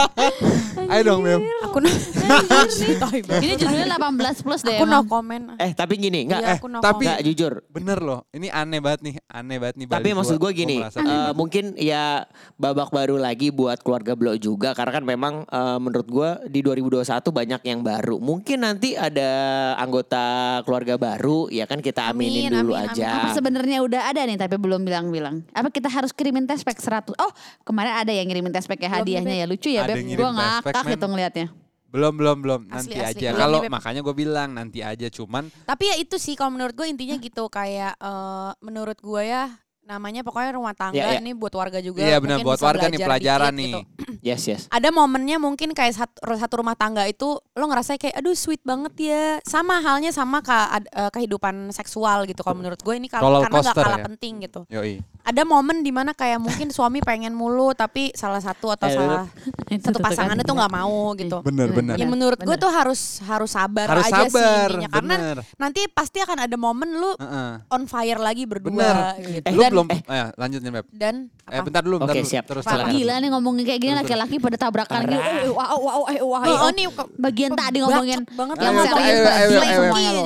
Ayo 0.92 1.02
dong 1.06 1.22
beb. 1.22 1.42
Aku. 1.62 1.78
Ini 1.80 3.54
judulnya 3.54 3.88
18 3.94 4.42
plus 4.42 4.62
deh 4.62 4.76
aku 4.76 4.86
no 4.86 5.06
comment. 5.06 5.54
eh 5.56 5.72
tapi 5.72 5.96
gini 5.96 6.26
nggak 6.26 6.42
Iya, 6.42 6.50
eh 6.50 6.58
aku 6.58 6.68
no 6.68 6.82
tapi- 6.82 7.06
nggak 7.06 7.22
jujur 7.24 7.54
Bener 7.70 8.00
loh. 8.00 8.26
Ini 8.30 8.50
aneh 8.50 8.80
banget 8.80 9.02
nih. 9.04 9.16
Aneh 9.28 9.58
banget 9.58 9.76
nih. 9.78 9.86
Tapi 9.88 10.10
maksud 10.12 10.38
gua- 10.38 10.50
gue 10.50 10.52
gini, 10.56 10.78
banget. 10.82 11.34
mungkin 11.34 11.66
ya 11.76 12.26
babak 12.56 12.90
baru 12.90 13.16
lagi 13.16 13.50
buat 13.50 13.80
keluarga 13.80 14.14
Blok 14.14 14.38
juga 14.38 14.74
karena 14.74 14.92
kan 14.92 15.04
memang 15.04 15.34
eh, 15.46 15.78
menurut 15.78 16.08
gue 16.08 16.30
di 16.50 16.60
2021 16.62 17.06
banyak 17.30 17.62
yang 17.64 17.80
baru. 17.80 18.18
Mungkin 18.18 18.58
nanti 18.60 18.94
ada 18.94 19.30
anggota 19.78 20.26
keluarga 20.64 20.98
baru, 20.98 21.46
ya 21.48 21.64
kan 21.64 21.78
kita 21.78 22.10
aminin 22.10 22.50
Amin, 22.50 22.60
dulu 22.60 22.74
amin, 22.74 22.90
aja. 22.90 23.10
Apa 23.20 23.30
sebenarnya 23.34 23.78
udah 23.82 24.02
ada 24.10 24.22
nih 24.24 24.36
tapi 24.36 24.56
belum 24.64 24.88
bilang-bilang. 24.88 25.44
Apa 25.52 25.68
kita 25.68 25.92
harus 25.92 26.16
kirimin 26.16 26.48
test 26.48 26.64
pack 26.64 26.80
100? 26.80 27.12
Oh, 27.20 27.32
kemarin 27.68 28.00
ada 28.00 28.16
yang 28.16 28.24
ngirimin 28.32 28.56
test 28.56 28.72
pack 28.72 28.80
ya 28.80 28.90
hadiahnya 28.90 29.44
ya. 29.44 29.46
Lucu 29.46 29.68
ya, 29.68 29.84
Beb. 29.84 30.00
Gue 30.00 30.30
ngakak 30.32 30.84
gitu 30.96 31.06
ngeliatnya. 31.12 31.48
Belum 31.94 32.18
belum 32.18 32.38
belum. 32.42 32.62
Asli, 32.74 32.98
Nanti 32.98 32.98
asli. 32.98 33.30
aja. 33.30 33.38
Kalau 33.38 33.62
makanya 33.70 34.02
gue 34.02 34.16
bilang 34.18 34.50
nanti 34.58 34.82
aja. 34.82 35.08
Cuman 35.14 35.54
Tapi 35.68 35.94
ya 35.94 35.96
itu 36.02 36.18
sih 36.18 36.34
kalau 36.34 36.58
menurut 36.58 36.74
gue 36.74 36.90
intinya 36.90 37.14
gitu 37.22 37.46
kayak 37.54 37.94
eh, 38.02 38.52
menurut 38.66 38.98
gue 38.98 39.22
ya 39.30 39.54
namanya 39.84 40.22
pokoknya 40.22 40.52
rumah 40.54 40.72
tangga 40.72 40.96
Ya, 40.96 41.06
ya. 41.10 41.20
ini 41.20 41.32
buat 41.32 41.52
warga 41.52 41.78
juga. 41.78 42.00
Iya 42.00 42.18
benar 42.18 42.40
mungkin 42.40 42.48
buat 42.48 42.56
bisa 42.56 42.66
warga 42.66 42.86
nih 42.88 43.00
pelajaran 43.00 43.52
dikit 43.52 43.60
nih. 43.60 43.72
gitu. 43.74 43.80
Yes 44.24 44.42
yes. 44.46 44.62
Ada 44.70 44.88
momennya 44.90 45.36
mungkin 45.36 45.72
kayak 45.72 45.92
satu, 45.94 46.16
satu 46.34 46.54
rumah 46.58 46.74
tangga 46.74 47.04
itu 47.04 47.28
lo 47.36 47.66
ngerasa 47.66 48.00
kayak 48.00 48.16
aduh 48.16 48.32
sweet 48.34 48.64
banget 48.64 48.94
ya. 48.98 49.24
Sama 49.44 49.78
halnya 49.78 50.10
sama 50.10 50.40
ke, 50.40 50.56
eh, 50.88 51.12
kehidupan 51.12 51.52
seksual 51.70 52.24
gitu 52.24 52.40
kalau 52.40 52.56
menurut 52.56 52.80
gue 52.80 52.94
ini 52.94 53.06
kal- 53.06 53.20
Roller 53.20 53.44
karena 53.44 53.60
gak 53.62 53.76
kalah 53.76 54.00
ya? 54.00 54.06
penting 54.06 54.34
gitu. 54.42 54.64
Yoi. 54.70 55.04
Ada 55.22 55.44
momen 55.44 55.80
di 55.80 55.92
mana 55.92 56.12
kayak 56.12 56.40
mungkin 56.40 56.68
suami 56.70 57.00
pengen 57.00 57.32
mulu 57.32 57.72
tapi 57.74 58.12
salah 58.14 58.40
satu 58.40 58.72
atau 58.72 58.88
Eh, 58.88 58.94
salah 58.94 59.28
Itu 59.68 59.84
satu 59.84 59.92
tuh 59.92 60.02
kan. 60.02 60.08
pasangan 60.10 60.38
itu 60.38 60.52
nggak 60.54 60.72
mau 60.74 61.00
gitu. 61.14 61.38
Bener 61.42 61.68
bener. 61.70 61.96
Ya 61.96 62.06
menurut 62.06 62.40
gue 62.40 62.56
tuh 62.56 62.72
harus 62.72 63.20
harus 63.22 63.52
sabar 63.52 63.88
Harus 63.90 64.08
aja 64.08 64.24
sabar. 64.24 64.32
sih 64.32 64.48
intinya 64.72 64.90
karena 64.90 65.16
Bener. 65.18 65.38
nanti 65.58 65.82
pasti 65.90 66.20
akan 66.20 66.38
ada 66.42 66.56
momen 66.56 66.90
lu 66.94 67.12
Heeh. 67.14 67.52
on 67.68 67.84
fire 67.84 68.18
lagi 68.18 68.44
berdua 68.46 68.72
Bener. 68.72 68.96
gitu. 69.20 69.48
Lu 69.50 69.60
dan, 69.60 69.72
belum. 69.74 69.83
Eh, 69.90 70.28
lanjutin 70.36 70.70
beb. 70.70 70.86
dan 70.90 71.16
Eh 71.46 71.60
bentar 71.60 71.82
dulu. 71.82 72.00
Bentar 72.00 72.14
Oke, 72.14 72.22
dulu. 72.22 72.32
siap. 72.32 72.44
Terus 72.46 72.64
silakan. 72.64 72.92
Gila 72.92 73.14
nih 73.18 73.30
ngomongin 73.32 73.64
kayak 73.66 73.80
gini 73.80 73.94
laki-laki 73.94 74.36
pada 74.38 74.56
tabrakan 74.56 75.02
gitu. 75.06 75.20
Eh, 75.20 75.50
Wah, 75.50 75.76
wah, 75.76 75.96
wah, 76.00 76.10
eh, 76.10 76.22
wah, 76.22 76.40
Oh, 76.40 76.48
eh, 76.48 76.58
oh. 76.62 76.72
nih 76.72 76.86
Bagian 77.16 77.52
tadi 77.52 77.78
ngomongin 77.80 78.24
banget 78.30 78.56
yang 78.58 78.74
ayo, 78.74 78.84
ngomongin 78.86 79.16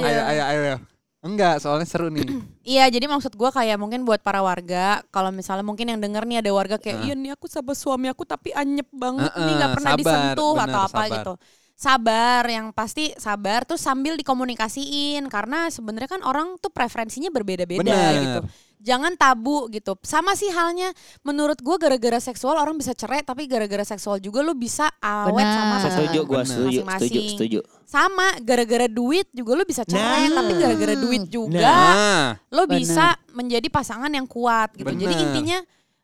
ayo, 0.04 0.22
ayo, 0.28 0.44
ayo. 0.46 0.78
Enggak, 1.18 1.60
soalnya 1.60 1.84
seru 1.84 2.08
nih. 2.08 2.24
Iya, 2.68 2.92
jadi 2.92 3.08
maksud 3.08 3.32
gua 3.34 3.48
kayak 3.48 3.80
mungkin 3.80 4.04
buat 4.04 4.20
para 4.20 4.44
warga, 4.44 5.00
kalau 5.08 5.32
misalnya 5.32 5.64
mungkin 5.64 5.88
yang 5.88 6.04
denger 6.04 6.28
nih 6.28 6.44
ada 6.44 6.52
warga 6.52 6.76
kayak, 6.76 7.00
iya 7.00 7.16
nih 7.16 7.32
aku 7.32 7.48
sama 7.48 7.72
suami 7.72 8.12
aku 8.12 8.28
tapi 8.28 8.52
anyep 8.52 8.92
banget 8.92 9.32
nih 9.32 9.40
Heeh, 9.40 9.56
nggak 9.56 9.72
pernah 9.72 9.92
sabar, 9.96 10.00
disentuh 10.04 10.52
bener, 10.52 10.68
atau 10.68 10.80
apa 10.84 10.92
sabar. 11.00 11.16
gitu. 11.16 11.34
Sabar, 11.78 12.42
yang 12.50 12.74
pasti 12.74 13.14
sabar 13.22 13.62
tuh 13.62 13.78
sambil 13.78 14.18
dikomunikasiin 14.18 15.22
karena 15.30 15.70
sebenarnya 15.70 16.10
kan 16.10 16.26
orang 16.26 16.58
tuh 16.58 16.74
preferensinya 16.74 17.30
berbeda-beda 17.30 17.86
Bener. 17.86 18.14
gitu. 18.18 18.42
Jangan 18.78 19.14
tabu 19.14 19.70
gitu. 19.70 19.94
Sama 20.02 20.34
sih 20.34 20.50
halnya 20.50 20.90
menurut 21.22 21.62
gua 21.62 21.78
gara-gara 21.78 22.18
seksual 22.18 22.58
orang 22.58 22.78
bisa 22.78 22.98
cerai 22.98 23.22
tapi 23.22 23.46
gara-gara 23.46 23.86
seksual 23.86 24.18
juga 24.18 24.42
lu 24.42 24.58
bisa 24.58 24.90
awet 24.98 25.38
Benar. 25.38 25.54
sama 25.54 25.76
Setuju 25.86 26.20
gue 26.20 26.34
Bener. 26.34 26.46
setuju 26.46 26.66
setuju 26.66 26.82
Masing-masing. 26.82 27.30
setuju. 27.38 27.60
sama 27.86 28.28
gara-gara 28.42 28.88
duit 28.90 29.28
juga 29.32 29.52
lu 29.54 29.64
bisa 29.64 29.86
cerai 29.86 30.28
Nah. 30.28 30.42
tapi 30.42 30.52
gara-gara 30.58 30.94
duit 30.94 31.24
juga 31.30 31.62
Nah, 31.62 32.26
lo 32.52 32.66
Bener. 32.66 32.82
bisa 32.82 33.06
menjadi 33.32 33.70
pasangan 33.70 34.10
yang 34.10 34.26
kuat 34.26 34.74
gitu. 34.74 34.90
Jadi 34.90 35.14
Bener. 35.14 35.26
intinya 35.30 35.58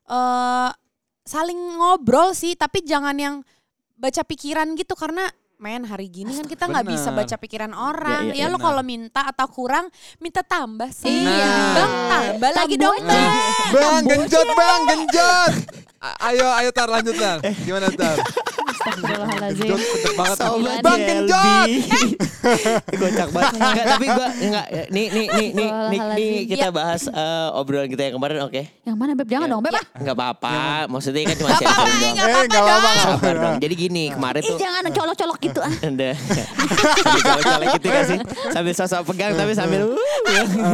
eh 0.06 0.70
saling 1.25 1.58
ngobrol 1.77 2.38
sih, 2.38 2.53
tapi 2.53 2.86
jangan 2.86 3.18
yang 3.18 3.36
baca 3.96 4.22
pikiran 4.22 4.70
gitu 4.75 4.94
karena 4.94 5.25
men 5.63 5.88
hari 5.88 6.12
gini 6.12 6.36
kan 6.36 6.43
kita 6.43 6.67
nggak 6.67 6.91
bisa 6.91 7.15
baca 7.15 7.36
pikiran 7.39 7.72
orang. 7.72 8.36
Ya, 8.36 8.43
ya, 8.43 8.51
ya 8.51 8.51
lo 8.51 8.60
kalau 8.60 8.84
minta 8.84 9.24
atau 9.24 9.48
kurang 9.48 9.88
minta 10.20 10.43
tambah 10.43 10.91
sih. 10.91 11.24
Iya. 11.24 11.55
Bang 11.72 11.93
tambah 12.12 12.51
lagi 12.51 12.75
dong. 12.75 13.00
Bang. 13.00 13.72
Bang, 13.72 14.03
genjot 14.03 14.48
bang, 14.51 14.82
genjot. 14.91 15.53
Ayo, 16.20 16.51
ayo 16.60 16.70
tar 16.75 16.91
lanjut 16.91 17.15
tar. 17.15 17.39
Gimana 17.63 17.88
tar? 17.96 18.20
Astagfirullahaladzim. 18.83 19.75
Sobat 20.35 20.77
Bang, 20.81 20.99
Jelby. 20.99 21.07
genjot. 21.07 21.69
Gocak 22.99 23.29
banget. 23.31 23.53
Enggak, 23.55 23.85
tapi 23.87 24.05
gue 24.05 24.27
enggak 24.43 24.65
nih 24.89 25.05
nih 25.07 25.27
nih 25.29 25.49
nih 25.53 25.69
nih, 25.89 25.99
nih 26.13 26.31
kita 26.45 26.67
bahas 26.69 27.07
eh, 27.07 27.47
obrolan 27.53 27.87
kita 27.87 28.01
yang 28.03 28.15
kemarin 28.17 28.43
oke. 28.43 28.61
Yang 28.83 28.95
mana 28.95 29.11
Beb? 29.13 29.27
Jangan 29.27 29.47
dong 29.47 29.61
Beb. 29.61 29.73
ah. 29.73 29.85
Enggak 29.95 30.15
apa-apa. 30.15 30.51
Maksudnya 30.87 31.21
kan 31.25 31.35
cuma 31.37 31.49
sharing 31.53 31.63
doang. 31.63 32.13
gak 32.13 32.27
apa-apa 32.27 32.35
Eh, 32.35 32.43
nggak 32.43 32.59
apa-apa, 32.59 32.59
dong. 32.59 32.67
nggak 32.83 32.97
Sabar 32.99 33.35
dong. 33.37 33.55
Jadi 33.57 33.73
gini, 33.77 34.03
kemarin 34.09 34.41
Ih 34.41 34.49
tuh 34.49 34.57
jangan 34.59 34.83
colok-colok 34.85 35.37
gitu 35.39 35.59
ah. 35.59 35.73
Anda 35.81 36.09
colek 37.39 37.67
gitu 37.77 37.87
kan 37.87 38.03
sih 38.05 38.17
sambil 38.49 38.73
sosok 38.73 39.01
pegang 39.07 39.31
tapi 39.33 39.51
sambil 39.53 39.81
uh, 39.87 39.97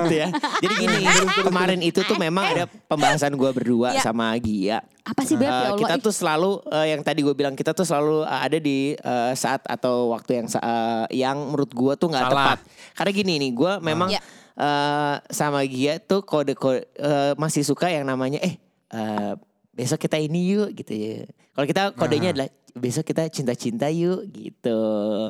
gitu 0.01 0.15
ya. 0.15 0.27
Jadi 0.59 0.73
gini, 0.77 0.97
kemarin 1.39 1.79
itu 1.79 1.99
tuh 2.01 2.17
memang 2.17 2.45
ada 2.47 2.63
pembahasan 2.87 3.33
gua 3.33 3.51
berdua 3.51 3.91
Ya. 3.91 4.01
sama 4.01 4.33
Gia. 4.37 4.79
Apa 5.09 5.21
sih 5.23 5.35
Beb? 5.35 5.43
Eh, 5.43 5.49
Ya 5.49 5.59
Allah. 5.67 5.79
kita 5.79 5.95
tuh 5.97 6.13
selalu 6.13 6.51
eh, 6.69 6.87
yang 6.87 7.01
tadi 7.01 7.19
gue 7.19 7.33
bilang 7.33 7.53
kita 7.53 7.73
tuh 7.73 7.81
selalu 7.81 8.21
eh, 8.23 8.41
ada 8.45 8.57
di 8.57 8.77
eh, 8.93 9.33
saat 9.33 9.65
atau 9.65 10.13
waktu 10.13 10.37
yang 10.37 10.47
eh, 10.47 11.05
yang 11.17 11.37
menurut 11.41 11.71
gua 11.71 11.93
tuh 11.95 12.07
nggak 12.07 12.29
tepat. 12.29 12.59
Karena 12.93 13.11
gini 13.11 13.33
nih, 13.39 13.51
gua 13.51 13.73
memang 13.79 14.09
Ya. 14.09 14.21
eh, 14.55 15.15
sama 15.29 15.65
Gia 15.65 15.97
tuh 15.97 16.21
kode 16.21 16.53
kode 16.53 16.85
eh, 16.93 17.33
masih 17.35 17.63
suka 17.63 17.89
yang 17.89 18.05
namanya 18.05 18.37
eh 18.39 18.61
eh, 18.89 19.33
besok 19.73 19.97
kita 19.99 20.15
ini 20.15 20.53
yuk 20.53 20.75
gitu 20.75 20.93
ya. 20.93 21.25
Kalau 21.51 21.65
kita 21.65 21.83
kodenya 21.91 22.29
adalah 22.31 22.49
besok 22.79 23.03
kita 23.05 23.27
cinta-cinta 23.27 23.85
yuk 23.87 24.23
gitu. 24.29 24.79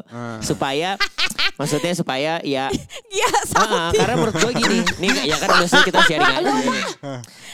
Ah. 0.06 0.38
Supaya 0.40 0.96
maksudnya 1.60 1.92
supaya 1.92 2.40
ya 2.40 2.70
Iya, 3.10 3.30
Ah, 3.56 3.90
karena 3.92 4.16
menurut 4.16 4.38
gue 4.38 4.54
gini, 4.56 4.80
nih 4.98 5.28
ya 5.28 5.38
kan 5.38 5.50
biasanya 5.58 5.84
kita 5.84 6.00
sharing 6.04 6.36
aja. 6.40 6.54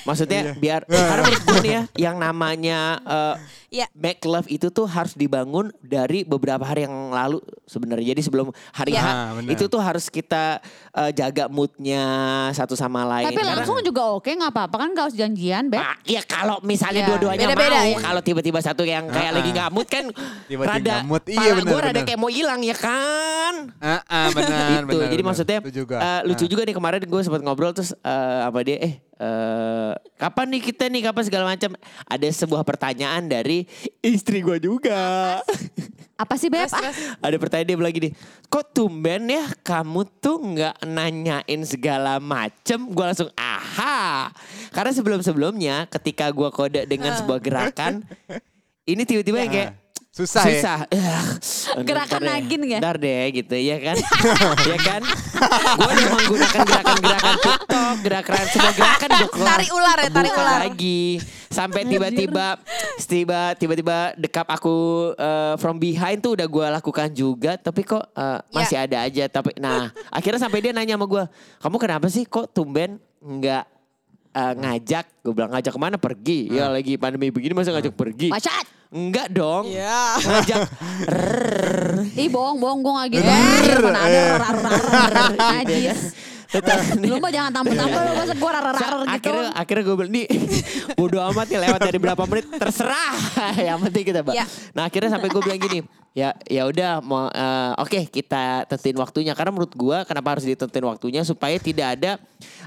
Maksudnya 0.04 0.42
biar 0.54 0.86
karena 0.86 1.22
menurut 1.24 1.44
gue 1.44 1.60
nih 1.62 1.72
ya, 1.72 1.82
yang 1.98 2.16
namanya 2.16 2.80
eh, 3.02 3.36
Iya. 3.74 3.92
make 3.92 4.24
love 4.24 4.48
itu 4.48 4.70
tuh 4.70 4.86
harus 4.86 5.12
dibangun 5.14 5.68
dari 5.82 6.24
beberapa 6.24 6.64
hari 6.64 6.86
yang 6.86 7.12
lalu 7.12 7.40
sebenarnya. 7.66 8.14
Jadi 8.14 8.22
sebelum 8.22 8.48
hari 8.72 8.94
Iya. 8.94 9.02
H 9.02 9.08
Ah, 9.08 9.30
itu 9.44 9.66
tuh 9.66 9.82
harus 9.82 10.06
kita 10.08 10.62
eh, 10.92 11.12
jaga 11.12 11.50
moodnya 11.50 12.04
satu 12.52 12.74
sama 12.74 13.04
lain. 13.04 13.28
Tapi 13.28 13.36
Karena- 13.36 13.58
langsung 13.58 13.82
juga 13.82 14.14
oke 14.14 14.28
nggak 14.28 14.52
apa-apa 14.54 14.76
kan 14.78 14.90
gak 14.94 15.04
harus 15.10 15.18
janjian, 15.18 15.68
Beb. 15.68 15.82
Ah, 15.82 15.98
ya 16.04 16.22
kalau 16.22 16.62
misalnya 16.62 17.04
Ya, 17.04 17.08
dua-duanya 17.10 17.48
mau, 17.52 17.60
ya. 17.60 18.00
kalau 18.00 18.22
tiba-tiba 18.22 18.60
satu 18.60 18.84
yang 18.84 19.10
kayak 19.10 19.32
Ah, 19.32 19.36
lagi 19.36 19.50
ah. 19.50 19.56
nggak 19.58 19.70
mood 19.72 19.85
kan 19.86 20.06
Tiba-tiba 20.46 20.72
rada 20.72 20.82
nggak 20.82 21.02
mood, 21.04 21.24
iya, 21.26 21.52
benar, 21.54 21.66
gue 21.68 21.80
rada 21.82 22.02
kayak 22.02 22.18
mau 22.18 22.28
hilang 22.28 22.60
ya 22.60 22.74
kan. 22.74 23.56
Ah, 23.78 24.02
ah, 24.04 24.28
benar, 24.30 24.82
itu 24.82 24.90
benar, 24.90 25.06
jadi 25.06 25.16
benar. 25.16 25.26
maksudnya 25.26 25.58
Itu 25.62 25.72
juga. 25.80 25.96
eh, 25.98 26.22
lucu 26.26 26.44
Ah. 26.44 26.50
juga 26.50 26.62
nih 26.64 26.76
kemarin 26.76 27.02
gue 27.02 27.22
sempat 27.22 27.42
ngobrol 27.42 27.72
terus 27.72 27.94
eh, 27.96 28.40
apa 28.42 28.60
dia 28.62 28.78
eh 28.80 28.94
eh, 29.16 29.92
kapan 30.16 30.48
nih 30.50 30.62
kita 30.64 30.84
nih 30.86 31.02
kapan 31.04 31.24
segala 31.24 31.46
macam 31.48 31.72
ada 32.04 32.28
sebuah 32.28 32.62
pertanyaan 32.62 33.24
dari 33.24 33.64
istri 34.00 34.40
gue 34.40 34.58
juga 34.58 35.40
Apa 36.16 36.40
sih, 36.40 36.48
Beb? 36.48 36.72
Ah, 36.72 36.96
ada 37.22 37.36
pertanyaan 37.36 37.68
dia 37.68 37.78
bilang 37.78 37.92
gini 37.92 38.10
kok 38.46 38.72
tumben 38.72 39.28
ya 39.28 39.44
kamu 39.60 40.08
tuh 40.16 40.40
nggak 40.40 40.76
nanyain 40.86 41.62
segala 41.62 42.18
macem 42.18 42.88
gue 42.88 43.04
langsung 43.04 43.28
aha 43.36 44.32
karena 44.72 44.92
sebelum 44.92 45.20
sebelumnya 45.20 45.84
ketika 45.90 46.32
gue 46.32 46.48
kode 46.50 46.82
dengan 46.86 47.16
sebuah 47.16 47.36
gerakan 47.38 48.08
ini 48.86 49.02
tiba-tiba 49.04 49.38
yang 49.42 49.52
kayak 49.52 49.72
Susah, 50.16 50.48
ya. 50.48 50.56
susah. 50.56 50.80
Eh, 50.96 51.84
Gerakan 51.84 52.24
nagin 52.24 52.64
ya? 52.64 52.80
Ntar 52.80 52.96
deh 53.04 53.36
gitu 53.36 53.52
ya 53.60 53.84
kan. 53.84 54.00
ya 54.72 54.78
kan. 54.80 55.02
Gue 55.76 55.92
udah 55.92 56.08
menggunakan 56.08 56.62
gerakan-gerakan 56.64 57.36
TikTok, 57.44 57.96
gerakan 58.00 58.36
semua 58.48 58.72
gerakan 58.72 59.10
gue 59.12 59.44
Tarik 59.44 59.72
ular 59.76 59.98
ya, 60.00 60.10
tarik 60.16 60.32
ular. 60.32 60.60
lagi. 60.72 61.20
Sampai 61.52 61.84
tiba-tiba 61.84 62.56
tiba 63.12 63.42
tiba-tiba 63.60 64.16
dekap 64.16 64.48
aku 64.56 64.76
eh, 65.20 65.60
from 65.60 65.76
behind 65.84 66.24
tuh 66.24 66.40
udah 66.40 66.48
gue 66.48 66.66
lakukan 66.80 67.12
juga 67.12 67.60
tapi 67.60 67.84
kok 67.84 68.08
eh, 68.16 68.40
masih 68.56 68.80
ada 68.80 69.04
aja 69.04 69.28
tapi 69.28 69.52
nah 69.60 69.92
akhirnya 70.08 70.40
sampai 70.40 70.64
dia 70.64 70.72
nanya 70.72 70.96
sama 70.96 71.12
gue 71.12 71.24
kamu 71.60 71.76
kenapa 71.76 72.08
sih 72.08 72.24
kok 72.24 72.48
tumben 72.56 73.04
nggak 73.20 73.75
eh, 74.36 74.54
ngajak 74.54 75.06
gue 75.24 75.32
bilang 75.32 75.50
ngajak 75.50 75.72
ke 75.72 75.80
mana 75.80 75.96
pergi 75.96 76.40
ya 76.52 76.68
lagi 76.68 77.00
pandemi 77.00 77.32
begini 77.32 77.56
masa 77.56 77.72
ngajak 77.72 77.96
pergi 77.96 78.30
Pacat. 78.30 78.68
enggak 78.92 79.32
dong 79.32 79.66
Iya. 79.66 80.20
ngajak 80.20 80.62
Ih 82.16 82.30
bohong, 82.30 82.58
bohong, 82.58 82.80
gue 82.80 82.92
gak 82.94 83.08
gitu. 83.12 83.28
Eh, 83.28 83.76
mana 83.76 84.00
ada 84.00 84.24
Lu 87.12 87.18
mah 87.18 87.32
jangan 87.32 87.52
tampil-tampil 87.52 88.00
lu 88.02 88.12
masa 88.16 88.34
gue 88.34 88.50
rar, 88.52 88.64
rar, 88.64 88.76
rar 88.76 88.94
gitu. 88.96 89.10
akhirnya 89.12 89.48
akhirnya 89.54 89.84
gue 89.84 89.96
bilang 89.96 90.14
nih 90.14 90.26
bodo 90.94 91.18
amat 91.32 91.46
nih 91.48 91.60
lewat 91.62 91.80
dari 91.82 91.98
berapa 92.00 92.24
menit 92.26 92.46
terserah 92.56 93.16
yang 93.68 93.78
penting 93.82 94.04
kita 94.06 94.20
mbak 94.22 94.34
Ya. 94.36 94.46
nah 94.74 94.84
akhirnya 94.86 95.10
sampai 95.12 95.28
gue 95.30 95.42
bilang 95.42 95.60
gini 95.60 95.80
ya 96.16 96.32
ya 96.48 96.64
udah 96.64 97.04
mau 97.04 97.28
eh, 97.28 97.72
oke 97.76 98.00
kita 98.08 98.64
tentuin 98.66 98.96
waktunya 98.96 99.36
karena 99.36 99.52
menurut 99.52 99.74
gue 99.76 99.98
kenapa 100.08 100.28
harus 100.38 100.48
ditentuin 100.48 100.88
waktunya 100.88 101.22
supaya 101.24 101.60
tidak 101.60 101.88
ada 102.00 102.12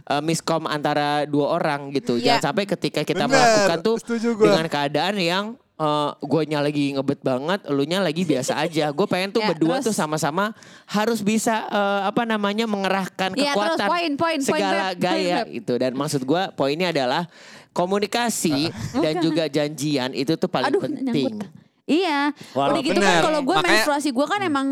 eh, 0.05 0.23
miskom 0.23 0.69
antara 0.69 1.25
dua 1.25 1.57
orang 1.57 1.89
gitu 1.93 2.17
Ya. 2.19 2.37
jangan 2.37 2.53
sampai 2.53 2.65
ketika 2.69 3.01
kita 3.03 3.25
Bener, 3.25 3.41
melakukan 3.41 3.79
tuh 3.81 3.97
dengan 4.37 4.67
keadaan 4.67 5.17
yang 5.17 5.45
eh 5.79 6.11
gue 6.19 6.43
nya 6.45 6.59
lagi 6.59 6.91
ngebet 6.91 7.21
banget, 7.21 7.61
elunya 7.65 7.99
lagi 7.99 8.23
biasa 8.23 8.59
aja. 8.59 8.91
Gue 8.91 9.07
pengen 9.07 9.31
tuh 9.31 9.41
Ya, 9.41 9.49
berdua 9.49 9.79
terus? 9.79 9.91
tuh 9.91 9.95
sama-sama 9.95 10.51
harus 10.85 11.23
bisa 11.23 11.65
eh, 11.65 12.01
apa 12.05 12.23
namanya 12.25 12.67
mengerahkan 12.67 13.33
Iya, 13.33 13.55
terus 13.55 13.79
kekuatan 13.79 13.87
poin, 13.87 14.13
poin, 14.13 14.13
poin, 14.17 14.39
segala 14.43 14.75
Beb, 14.75 14.83
poin, 14.91 15.05
gaya 15.07 15.39
Beb. 15.47 15.49
itu. 15.55 15.73
Dan 15.79 15.93
maksud 15.95 16.23
gue 16.23 16.43
poinnya 16.53 16.91
adalah 16.91 17.31
komunikasi 17.73 18.75
dan 18.95 19.23
juga 19.23 19.47
janjian 19.47 20.11
itu 20.13 20.35
tuh 20.35 20.51
paling 20.51 20.67
Aduh, 20.69 20.83
penting. 20.83 21.31
nyangkut. 21.31 21.47
Iya. 21.89 22.35
Walau 22.53 22.75
Udah 22.75 22.83
gitu 22.83 22.99
bener. 22.99 23.09
kan 23.09 23.25
kalau 23.25 23.41
gue 23.41 23.55
Makanya- 23.55 23.71
menstruasi 23.73 24.09
gue 24.11 24.27
kan 24.27 24.41
emang 24.43 24.69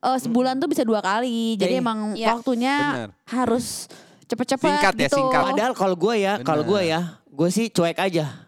eh, 0.00 0.18
sebulan 0.18 0.54
tuh 0.56 0.68
bisa 0.68 0.82
dua 0.82 1.00
kali. 1.00 1.56
Jadi 1.56 1.74
Iya. 1.76 1.82
emang 1.82 1.98
Iya. 2.12 2.26
waktunya 2.30 2.74
Bener. 2.78 3.08
harus 3.26 3.88
cepet-cepet 4.24 4.70
Singkat 4.70 4.94
ya, 4.94 5.02
gitu. 5.04 5.16
singkat. 5.18 5.42
Padahal 5.42 5.72
kalau 5.72 5.96
gue 5.98 6.14
ya, 6.16 6.32
kalau 6.40 6.62
gue 6.62 6.80
ya, 6.86 7.00
gue 7.26 7.48
sih 7.48 7.66
cuek 7.66 7.98
aja. 7.98 8.39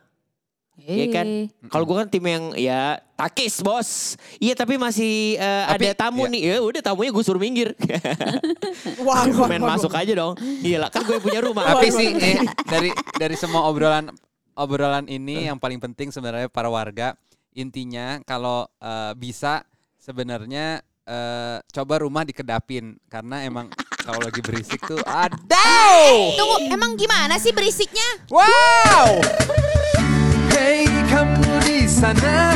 Iya 0.87 1.07
kan? 1.15 1.27
Eh. 1.47 1.69
Kalau 1.71 1.85
gue 1.87 1.97
kan 1.97 2.09
tim 2.11 2.25
yang 2.27 2.45
ya 2.59 2.99
takis 3.15 3.63
bos. 3.63 4.19
Iya 4.43 4.59
tapi 4.59 4.75
masih 4.77 5.39
eh, 5.39 5.65
Tapi, 5.71 5.85
ada 5.89 6.09
tamu 6.09 6.27
iya. 6.27 6.33
nih. 6.35 6.43
Ya 6.43 6.57
udah 6.59 6.83
tamunya 6.83 7.11
gue 7.15 7.25
suruh 7.25 7.43
minggir. 7.43 7.75
Wah, 9.07 9.23
Gue 9.31 9.47
main 9.47 9.63
masuk 9.63 9.95
aja 9.95 10.13
dong. 10.13 10.35
Gila 10.39 10.91
kan 10.91 11.03
gue 11.07 11.19
punya 11.23 11.41
rumah. 11.43 11.71
Tapi 11.71 11.89
sih 11.95 12.09
eh, 12.19 12.43
dari 12.67 12.91
dari 13.19 13.37
semua 13.39 13.67
obrolan 13.71 14.11
obrolan 14.59 15.07
ini 15.07 15.47
yang 15.47 15.57
paling 15.57 15.79
penting 15.79 16.11
sebenarnya 16.11 16.51
para 16.51 16.69
warga 16.69 17.15
intinya 17.55 18.19
kalau 18.27 18.67
eh, 18.83 19.13
bisa 19.15 19.63
sebenarnya 20.03 20.83
eh, 21.07 21.57
coba 21.63 21.95
rumah 22.03 22.27
dikedapin 22.27 22.99
karena 23.07 23.47
emang 23.47 23.71
kalau 24.03 24.19
lagi 24.19 24.43
berisik 24.43 24.83
tuh 24.83 24.99
ada. 25.25 25.71
Tunggu, 26.35 26.75
emang 26.75 26.99
gimana 26.99 27.39
sih 27.39 27.55
berisiknya? 27.55 28.27
Wow. 28.29 29.23
Hey 32.03 32.11
kamu 32.11 32.19
di 32.19 32.52